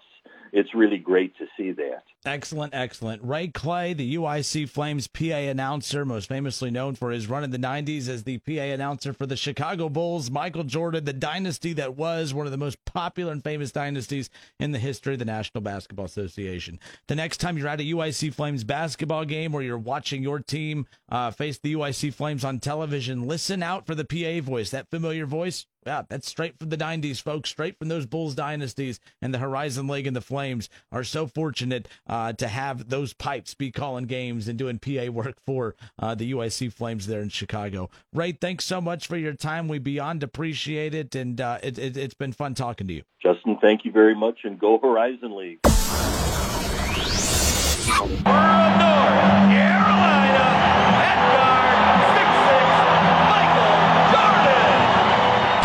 it's 0.52 0.74
really 0.74 0.98
great 0.98 1.38
to 1.38 1.46
see 1.58 1.72
that. 1.72 2.04
Excellent, 2.26 2.74
excellent. 2.74 3.24
Ray 3.24 3.48
Clay, 3.48 3.94
the 3.94 4.16
UIC 4.16 4.68
Flames 4.70 5.08
PA 5.08 5.24
announcer, 5.24 6.04
most 6.04 6.28
famously 6.28 6.70
known 6.70 6.96
for 6.96 7.12
his 7.12 7.28
run 7.28 7.44
in 7.44 7.52
the 7.52 7.58
90s 7.58 8.10
as 8.10 8.24
the 8.24 8.40
PA 8.40 8.52
announcer 8.52 9.14
for 9.14 9.26
the 9.26 9.38
Chicago 9.38 9.88
Bulls. 9.88 10.30
Michael 10.30 10.64
Jordan, 10.64 11.06
the 11.06 11.14
dynasty 11.14 11.72
that 11.74 11.96
was 11.96 12.34
one 12.34 12.46
of 12.46 12.52
the 12.52 12.58
most 12.58 12.84
popular 12.86 13.32
and 13.32 13.44
famous 13.44 13.72
dynasties 13.72 14.30
in 14.60 14.72
the 14.72 14.80
history 14.80 15.14
of 15.14 15.20
the 15.20 15.26
National 15.26 15.62
Basketball 15.62 16.06
Association. 16.06 16.80
The 17.08 17.16
next 17.16 17.38
time 17.38 17.58
you're 17.58 17.70
at 17.70 17.80
a 17.80 17.84
UIC 17.84 18.34
Flames 18.34 18.64
basketball 18.64 19.26
game 19.26 19.56
or 19.56 19.62
you're 19.62 19.78
watching 19.78 20.22
your 20.22 20.40
team 20.40 20.88
uh, 21.10 21.32
face 21.32 21.58
the 21.58 21.74
UIC 21.74 22.14
Flames 22.14 22.44
on 22.44 22.60
television, 22.60 23.28
listen 23.28 23.64
out 23.64 23.86
for 23.86 23.96
the 23.96 24.06
PA 24.06 24.46
voice, 24.46 24.72
that 24.72 24.90
familiar 24.90 25.26
voice. 25.26 25.66
Yeah, 25.90 26.04
that's 26.08 26.30
straight 26.30 26.60
from 26.60 26.70
the 26.70 26.78
90s, 26.78 27.20
folks, 27.20 27.50
straight 27.50 27.80
from 27.80 27.88
those 27.88 28.06
Bulls 28.06 28.36
dynasties. 28.36 29.00
And 29.24 29.34
the 29.34 29.40
Horizon 29.40 29.88
League 29.88 30.06
and 30.06 30.16
the 30.16 30.22
Flames 30.22 30.70
are 30.92 31.04
so 31.04 31.26
fortunate 31.26 31.88
uh, 32.06 32.34
to 32.34 32.48
have 32.48 32.90
those 32.90 33.14
pipes 33.14 33.56
be 33.56 33.72
calling 33.72 34.06
games 34.06 34.48
and 34.48 34.56
doing 34.56 34.78
PA 34.78 35.10
work 35.12 35.38
for 35.44 35.74
uh, 35.98 36.14
the 36.14 36.32
UIC 36.32 36.72
Flames 36.72 37.08
there 37.08 37.22
in 37.22 37.30
Chicago. 37.30 37.90
Ray, 38.14 38.34
thanks 38.34 38.66
so 38.66 38.80
much 38.80 39.08
for 39.08 39.18
your 39.18 39.34
time. 39.34 39.68
We 39.68 39.80
beyond 39.80 40.22
appreciate 40.22 40.94
it. 40.94 41.16
And 41.16 41.42
uh, 41.42 41.58
it, 41.64 41.80
it, 41.80 41.98
it's 41.98 42.14
been 42.14 42.34
fun 42.34 42.54
talking 42.54 42.86
to 42.86 42.94
you. 42.94 43.02
Justin, 43.20 43.58
thank 43.60 43.84
you 43.84 43.92
very 43.92 44.14
much. 44.14 44.42
And 44.44 44.60
go 44.60 44.78
Horizon 44.78 45.36
League. 45.36 45.58
North, 47.98 48.24
Carolina. 48.24 50.19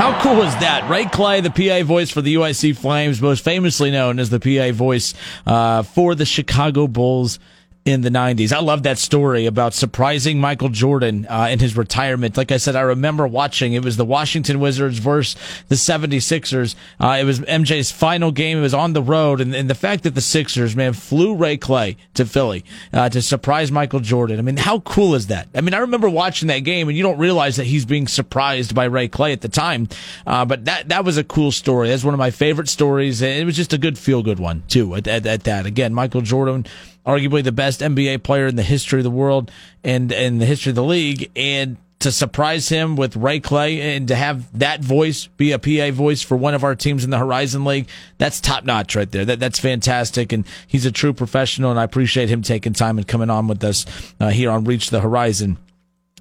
How 0.04 0.20
cool 0.20 0.42
is 0.42 0.54
that? 0.56 0.90
Ray 0.90 1.06
Clay, 1.06 1.40
the 1.40 1.48
PA 1.48 1.82
voice 1.82 2.10
for 2.10 2.20
the 2.20 2.34
UIC 2.34 2.76
Flames, 2.76 3.22
most 3.22 3.42
famously 3.42 3.90
known 3.90 4.18
as 4.18 4.28
the 4.28 4.38
PA 4.38 4.70
voice 4.76 5.14
uh, 5.46 5.82
for 5.82 6.14
the 6.14 6.26
Chicago 6.26 6.86
Bulls 6.86 7.38
in 7.84 8.00
the 8.00 8.08
90s. 8.08 8.50
I 8.50 8.60
love 8.60 8.82
that 8.84 8.96
story 8.96 9.44
about 9.44 9.74
surprising 9.74 10.40
Michael 10.40 10.70
Jordan 10.70 11.26
uh, 11.28 11.48
in 11.50 11.58
his 11.58 11.76
retirement. 11.76 12.34
Like 12.34 12.50
I 12.50 12.56
said, 12.56 12.76
I 12.76 12.80
remember 12.80 13.26
watching. 13.26 13.74
It 13.74 13.84
was 13.84 13.98
the 13.98 14.06
Washington 14.06 14.58
Wizards 14.58 14.98
versus 14.98 15.36
the 15.68 15.74
76ers. 15.74 16.76
Uh, 16.98 17.18
it 17.20 17.24
was 17.24 17.40
MJ's 17.40 17.90
final 17.90 18.32
game. 18.32 18.56
It 18.56 18.62
was 18.62 18.72
on 18.72 18.94
the 18.94 19.02
road. 19.02 19.42
And, 19.42 19.54
and, 19.54 19.68
the 19.68 19.74
fact 19.74 20.04
that 20.04 20.14
the 20.14 20.22
Sixers, 20.22 20.74
man, 20.74 20.94
flew 20.94 21.34
Ray 21.34 21.58
Clay 21.58 21.98
to 22.14 22.24
Philly 22.24 22.64
uh, 22.92 23.10
to 23.10 23.20
surprise 23.20 23.70
Michael 23.70 24.00
Jordan. 24.00 24.38
I 24.38 24.42
mean, 24.42 24.56
how 24.56 24.80
cool 24.80 25.14
is 25.14 25.26
that? 25.26 25.48
I 25.54 25.60
mean, 25.60 25.74
I 25.74 25.78
remember 25.78 26.08
watching 26.08 26.48
that 26.48 26.60
game 26.60 26.88
and 26.88 26.96
you 26.96 27.02
don't 27.02 27.18
realize 27.18 27.56
that 27.56 27.64
he's 27.64 27.84
being 27.84 28.06
surprised 28.06 28.74
by 28.74 28.84
Ray 28.84 29.08
Clay 29.08 29.32
at 29.32 29.42
the 29.42 29.48
time. 29.48 29.88
Uh, 30.26 30.46
but 30.46 30.64
that, 30.64 30.88
that 30.88 31.04
was 31.04 31.18
a 31.18 31.24
cool 31.24 31.52
story. 31.52 31.88
That's 31.88 32.04
one 32.04 32.14
of 32.14 32.18
my 32.18 32.30
favorite 32.30 32.70
stories. 32.70 33.22
And 33.22 33.32
it 33.32 33.44
was 33.44 33.56
just 33.56 33.74
a 33.74 33.78
good 33.78 33.98
feel 33.98 34.22
good 34.22 34.38
one, 34.38 34.62
too, 34.68 34.94
at, 34.94 35.06
at, 35.06 35.26
at 35.26 35.44
that. 35.44 35.66
Again, 35.66 35.92
Michael 35.92 36.22
Jordan 36.22 36.64
arguably 37.06 37.42
the 37.42 37.52
best 37.52 37.80
NBA 37.80 38.22
player 38.22 38.46
in 38.46 38.56
the 38.56 38.62
history 38.62 39.00
of 39.00 39.04
the 39.04 39.10
world 39.10 39.50
and 39.82 40.10
in 40.10 40.38
the 40.38 40.46
history 40.46 40.70
of 40.70 40.76
the 40.76 40.84
league. 40.84 41.30
And 41.36 41.76
to 42.00 42.12
surprise 42.12 42.68
him 42.68 42.96
with 42.96 43.16
Ray 43.16 43.40
Clay 43.40 43.96
and 43.96 44.08
to 44.08 44.14
have 44.14 44.58
that 44.58 44.82
voice 44.82 45.26
be 45.26 45.52
a 45.52 45.58
PA 45.58 45.90
voice 45.94 46.20
for 46.20 46.36
one 46.36 46.54
of 46.54 46.62
our 46.62 46.74
teams 46.74 47.02
in 47.02 47.10
the 47.10 47.18
Horizon 47.18 47.64
League, 47.64 47.88
that's 48.18 48.40
top 48.40 48.64
notch 48.64 48.94
right 48.94 49.10
there. 49.10 49.24
That, 49.24 49.40
that's 49.40 49.58
fantastic. 49.58 50.32
And 50.32 50.46
he's 50.66 50.84
a 50.84 50.92
true 50.92 51.12
professional. 51.12 51.70
And 51.70 51.80
I 51.80 51.84
appreciate 51.84 52.28
him 52.28 52.42
taking 52.42 52.72
time 52.72 52.98
and 52.98 53.06
coming 53.08 53.30
on 53.30 53.48
with 53.48 53.64
us 53.64 53.86
uh, 54.20 54.28
here 54.30 54.50
on 54.50 54.64
Reach 54.64 54.90
the 54.90 55.00
Horizon 55.00 55.58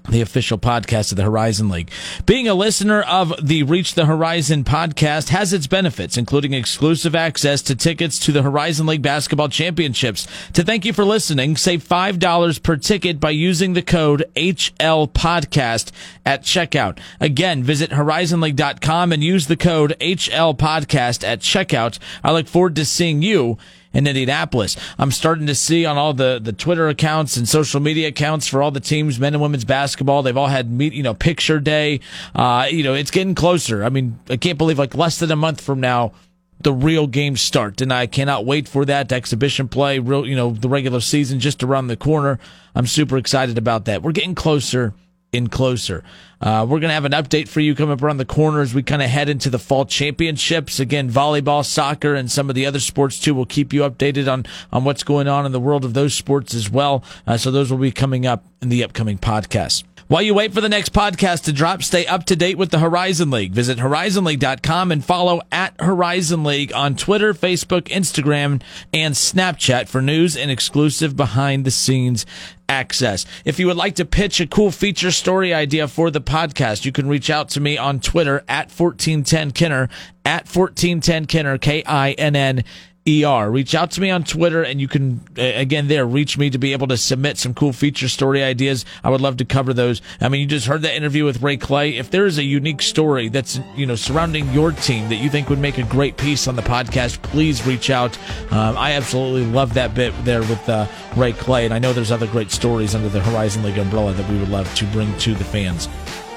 the 0.08 0.20
official 0.20 0.58
podcast 0.58 1.12
of 1.12 1.16
the 1.16 1.24
Horizon 1.24 1.68
League. 1.68 1.90
Being 2.26 2.46
a 2.46 2.54
listener 2.54 3.00
of 3.02 3.32
the 3.42 3.62
Reach 3.62 3.94
the 3.94 4.04
Horizon 4.04 4.62
podcast 4.62 5.30
has 5.30 5.52
its 5.52 5.66
benefits, 5.66 6.18
including 6.18 6.52
exclusive 6.52 7.14
access 7.14 7.62
to 7.62 7.74
tickets 7.74 8.18
to 8.20 8.32
the 8.32 8.42
Horizon 8.42 8.86
League 8.86 9.02
basketball 9.02 9.48
championships. 9.48 10.26
To 10.52 10.62
thank 10.62 10.84
you 10.84 10.92
for 10.92 11.04
listening, 11.04 11.56
save 11.56 11.82
$5 11.82 12.62
per 12.62 12.76
ticket 12.76 13.18
by 13.18 13.30
using 13.30 13.72
the 13.72 13.82
code 13.82 14.30
HL 14.36 15.10
podcast 15.10 15.90
at 16.26 16.42
checkout. 16.42 16.98
Again, 17.18 17.62
visit 17.62 17.90
horizonleague.com 17.90 19.12
and 19.12 19.24
use 19.24 19.46
the 19.46 19.56
code 19.56 19.96
HL 20.00 20.56
podcast 20.56 21.26
at 21.26 21.40
checkout. 21.40 21.98
I 22.22 22.32
look 22.32 22.46
forward 22.46 22.76
to 22.76 22.84
seeing 22.84 23.22
you 23.22 23.56
in 23.94 24.06
Indianapolis. 24.06 24.76
I'm 24.98 25.10
starting 25.10 25.46
to 25.46 25.54
see 25.54 25.86
on 25.86 25.96
all 25.96 26.12
the, 26.12 26.40
the 26.42 26.52
Twitter 26.52 26.88
accounts 26.88 27.36
and 27.36 27.48
social 27.48 27.80
media 27.80 28.08
accounts 28.08 28.46
for 28.46 28.62
all 28.62 28.70
the 28.70 28.80
teams, 28.80 29.18
men 29.18 29.32
and 29.32 29.42
women's 29.42 29.64
basketball. 29.64 30.22
They've 30.22 30.36
all 30.36 30.48
had 30.48 30.70
meet, 30.70 30.92
you 30.92 31.02
know, 31.02 31.14
picture 31.14 31.60
day. 31.60 32.00
Uh, 32.34 32.66
you 32.68 32.82
know, 32.82 32.94
it's 32.94 33.10
getting 33.10 33.34
closer. 33.34 33.84
I 33.84 33.88
mean, 33.88 34.18
I 34.28 34.36
can't 34.36 34.58
believe 34.58 34.78
like 34.78 34.94
less 34.94 35.18
than 35.18 35.30
a 35.30 35.36
month 35.36 35.60
from 35.60 35.80
now, 35.80 36.12
the 36.60 36.72
real 36.72 37.06
games 37.06 37.40
start. 37.40 37.80
And 37.80 37.92
I 37.92 38.06
cannot 38.06 38.44
wait 38.44 38.66
for 38.68 38.84
that 38.84 39.12
exhibition 39.12 39.68
play. 39.68 39.98
Real, 39.98 40.26
you 40.26 40.34
know, 40.34 40.50
the 40.50 40.68
regular 40.68 41.00
season 41.00 41.38
just 41.38 41.62
around 41.62 41.86
the 41.86 41.96
corner. 41.96 42.38
I'm 42.74 42.86
super 42.86 43.16
excited 43.16 43.56
about 43.56 43.84
that. 43.84 44.02
We're 44.02 44.12
getting 44.12 44.34
closer 44.34 44.92
in 45.34 45.48
closer. 45.48 46.04
Uh, 46.40 46.64
we're 46.68 46.78
going 46.78 46.90
to 46.90 46.94
have 46.94 47.04
an 47.04 47.12
update 47.12 47.48
for 47.48 47.60
you 47.60 47.74
coming 47.74 47.92
up 47.92 48.02
around 48.02 48.18
the 48.18 48.24
corner 48.24 48.60
as 48.60 48.74
we 48.74 48.82
kind 48.82 49.02
of 49.02 49.08
head 49.08 49.28
into 49.28 49.50
the 49.50 49.58
fall 49.58 49.84
championships. 49.84 50.78
Again, 50.78 51.10
volleyball, 51.10 51.64
soccer, 51.64 52.14
and 52.14 52.30
some 52.30 52.48
of 52.48 52.54
the 52.54 52.66
other 52.66 52.80
sports 52.80 53.18
too. 53.18 53.34
We'll 53.34 53.46
keep 53.46 53.72
you 53.72 53.80
updated 53.80 54.30
on, 54.30 54.46
on 54.72 54.84
what's 54.84 55.02
going 55.02 55.26
on 55.26 55.46
in 55.46 55.52
the 55.52 55.60
world 55.60 55.84
of 55.84 55.94
those 55.94 56.14
sports 56.14 56.54
as 56.54 56.70
well. 56.70 57.02
Uh, 57.26 57.36
so 57.36 57.50
those 57.50 57.70
will 57.70 57.78
be 57.78 57.92
coming 57.92 58.26
up 58.26 58.44
in 58.62 58.68
the 58.68 58.84
upcoming 58.84 59.18
podcast. 59.18 59.84
While 60.06 60.20
you 60.20 60.34
wait 60.34 60.52
for 60.52 60.60
the 60.60 60.68
next 60.68 60.92
podcast 60.92 61.44
to 61.44 61.52
drop, 61.52 61.82
stay 61.82 62.06
up 62.06 62.24
to 62.24 62.36
date 62.36 62.58
with 62.58 62.70
the 62.70 62.78
Horizon 62.78 63.30
League. 63.30 63.52
Visit 63.52 63.78
horizonleague.com 63.78 64.92
and 64.92 65.02
follow 65.02 65.40
at 65.50 65.80
Horizon 65.80 66.44
League 66.44 66.74
on 66.74 66.94
Twitter, 66.94 67.32
Facebook, 67.32 67.84
Instagram, 67.84 68.60
and 68.92 69.14
Snapchat 69.14 69.88
for 69.88 70.02
news 70.02 70.36
and 70.36 70.50
exclusive 70.50 71.16
behind 71.16 71.64
the 71.64 71.70
scenes 71.70 72.26
access. 72.68 73.24
If 73.46 73.58
you 73.58 73.66
would 73.66 73.78
like 73.78 73.94
to 73.94 74.04
pitch 74.04 74.40
a 74.40 74.46
cool 74.46 74.70
feature 74.70 75.10
story 75.10 75.54
idea 75.54 75.88
for 75.88 76.10
the 76.10 76.20
podcast, 76.20 76.84
you 76.84 76.92
can 76.92 77.08
reach 77.08 77.30
out 77.30 77.48
to 77.50 77.60
me 77.60 77.78
on 77.78 78.00
Twitter 78.00 78.44
at 78.46 78.70
1410 78.70 79.52
Kinner, 79.52 79.88
at 80.26 80.46
1410 80.46 81.26
Kinner, 81.26 81.58
K 81.58 81.82
I 81.86 82.12
N 82.12 82.36
N 82.36 82.64
ER. 83.06 83.50
Reach 83.50 83.74
out 83.74 83.90
to 83.92 84.00
me 84.00 84.10
on 84.10 84.24
Twitter, 84.24 84.62
and 84.62 84.80
you 84.80 84.88
can 84.88 85.20
again 85.36 85.88
there 85.88 86.06
reach 86.06 86.38
me 86.38 86.48
to 86.48 86.56
be 86.56 86.72
able 86.72 86.86
to 86.86 86.96
submit 86.96 87.36
some 87.36 87.52
cool 87.52 87.74
feature 87.74 88.08
story 88.08 88.42
ideas. 88.42 88.86
I 89.02 89.10
would 89.10 89.20
love 89.20 89.36
to 89.38 89.44
cover 89.44 89.74
those. 89.74 90.00
I 90.22 90.30
mean, 90.30 90.40
you 90.40 90.46
just 90.46 90.66
heard 90.66 90.82
that 90.82 90.94
interview 90.94 91.26
with 91.26 91.42
Ray 91.42 91.58
Clay. 91.58 91.96
If 91.96 92.10
there 92.10 92.24
is 92.24 92.38
a 92.38 92.42
unique 92.42 92.80
story 92.80 93.28
that's 93.28 93.60
you 93.76 93.84
know 93.84 93.94
surrounding 93.94 94.50
your 94.52 94.72
team 94.72 95.10
that 95.10 95.16
you 95.16 95.28
think 95.28 95.50
would 95.50 95.58
make 95.58 95.76
a 95.76 95.82
great 95.82 96.16
piece 96.16 96.48
on 96.48 96.56
the 96.56 96.62
podcast, 96.62 97.20
please 97.22 97.66
reach 97.66 97.90
out. 97.90 98.16
Um, 98.50 98.76
I 98.78 98.92
absolutely 98.92 99.50
love 99.52 99.74
that 99.74 99.94
bit 99.94 100.14
there 100.24 100.40
with 100.40 100.66
uh, 100.66 100.86
Ray 101.14 101.34
Clay, 101.34 101.66
and 101.66 101.74
I 101.74 101.78
know 101.78 101.92
there's 101.92 102.12
other 102.12 102.26
great 102.26 102.50
stories 102.50 102.94
under 102.94 103.10
the 103.10 103.20
Horizon 103.20 103.62
League 103.64 103.76
umbrella 103.76 104.14
that 104.14 104.30
we 104.30 104.38
would 104.38 104.48
love 104.48 104.74
to 104.76 104.86
bring 104.86 105.14
to 105.18 105.34
the 105.34 105.44
fans 105.44 105.88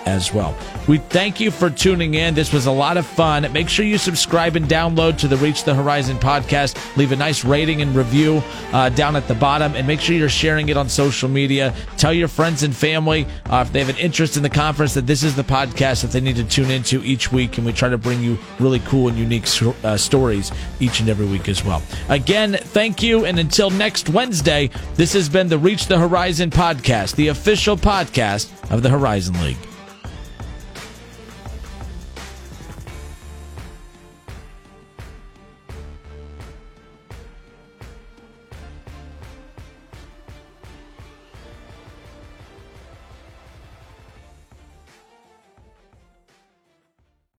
as 0.08 0.34
well. 0.34 0.58
We 0.88 0.98
thank 0.98 1.40
you 1.40 1.52
for 1.52 1.70
tuning 1.70 2.14
in. 2.14 2.34
This 2.34 2.54
was 2.54 2.66
a 2.66 2.72
lot 2.72 2.96
of 2.96 3.06
fun. 3.06 3.52
Make 3.52 3.68
sure 3.68 3.86
you 3.86 3.98
subscribe 3.98 4.56
and 4.56 4.66
download 4.66 5.18
to 5.20 5.28
the 5.28 5.36
Reach 5.38 5.66
the 5.66 5.76
Horizon 5.76 6.18
podcast. 6.18 6.78
Leave 6.96 7.12
a 7.12 7.16
nice 7.16 7.44
rating 7.44 7.82
and 7.82 7.94
review 7.94 8.42
uh, 8.72 8.90
down 8.90 9.18
at 9.18 9.28
the 9.28 9.36
bottom, 9.36 9.76
and 9.76 9.86
make 9.86 10.00
sure 10.00 10.16
you're 10.16 10.30
sharing 10.30 10.70
it 10.70 10.78
on 10.78 10.88
social 10.88 11.28
media. 11.28 11.74
Tell 11.98 12.14
your 12.14 12.30
friends 12.30 12.64
and 12.64 12.74
family 12.74 13.28
uh, 13.50 13.66
if 13.68 13.74
they 13.74 13.80
have 13.80 13.90
an 13.90 13.98
interest 13.98 14.38
in 14.38 14.44
the 14.44 14.50
conference 14.50 14.94
that 14.94 15.06
this 15.06 15.24
is 15.24 15.36
the 15.36 15.44
podcast 15.44 16.02
that 16.04 16.12
they 16.12 16.22
need 16.22 16.38
to 16.38 16.46
tune 16.46 16.72
into 16.72 17.04
each 17.04 17.32
week, 17.32 17.58
and 17.58 17.66
we 17.66 17.74
try 17.74 17.90
to 17.90 17.98
bring 17.98 18.22
you 18.22 18.38
really 18.60 18.80
cool 18.80 19.10
and 19.10 19.18
unique 19.18 19.46
uh, 19.84 19.98
stories 19.98 20.52
each 20.80 21.02
and 21.02 21.10
every 21.10 21.26
week 21.26 21.50
as 21.50 21.66
well. 21.66 21.82
Again, 22.08 22.54
thank 22.54 23.04
you, 23.04 23.26
and 23.26 23.38
until 23.38 23.70
next 23.70 24.10
Wednesday, 24.10 24.70
this 24.96 25.12
has 25.14 25.28
been 25.28 25.50
the 25.50 25.58
Reach 25.58 25.88
the 25.88 26.00
Horizon 26.00 26.50
podcast, 26.50 27.16
the 27.16 27.28
official 27.28 27.76
podcast 27.76 28.50
of 28.72 28.84
the 28.84 28.90
Horizon 28.90 29.40
League. 29.42 29.58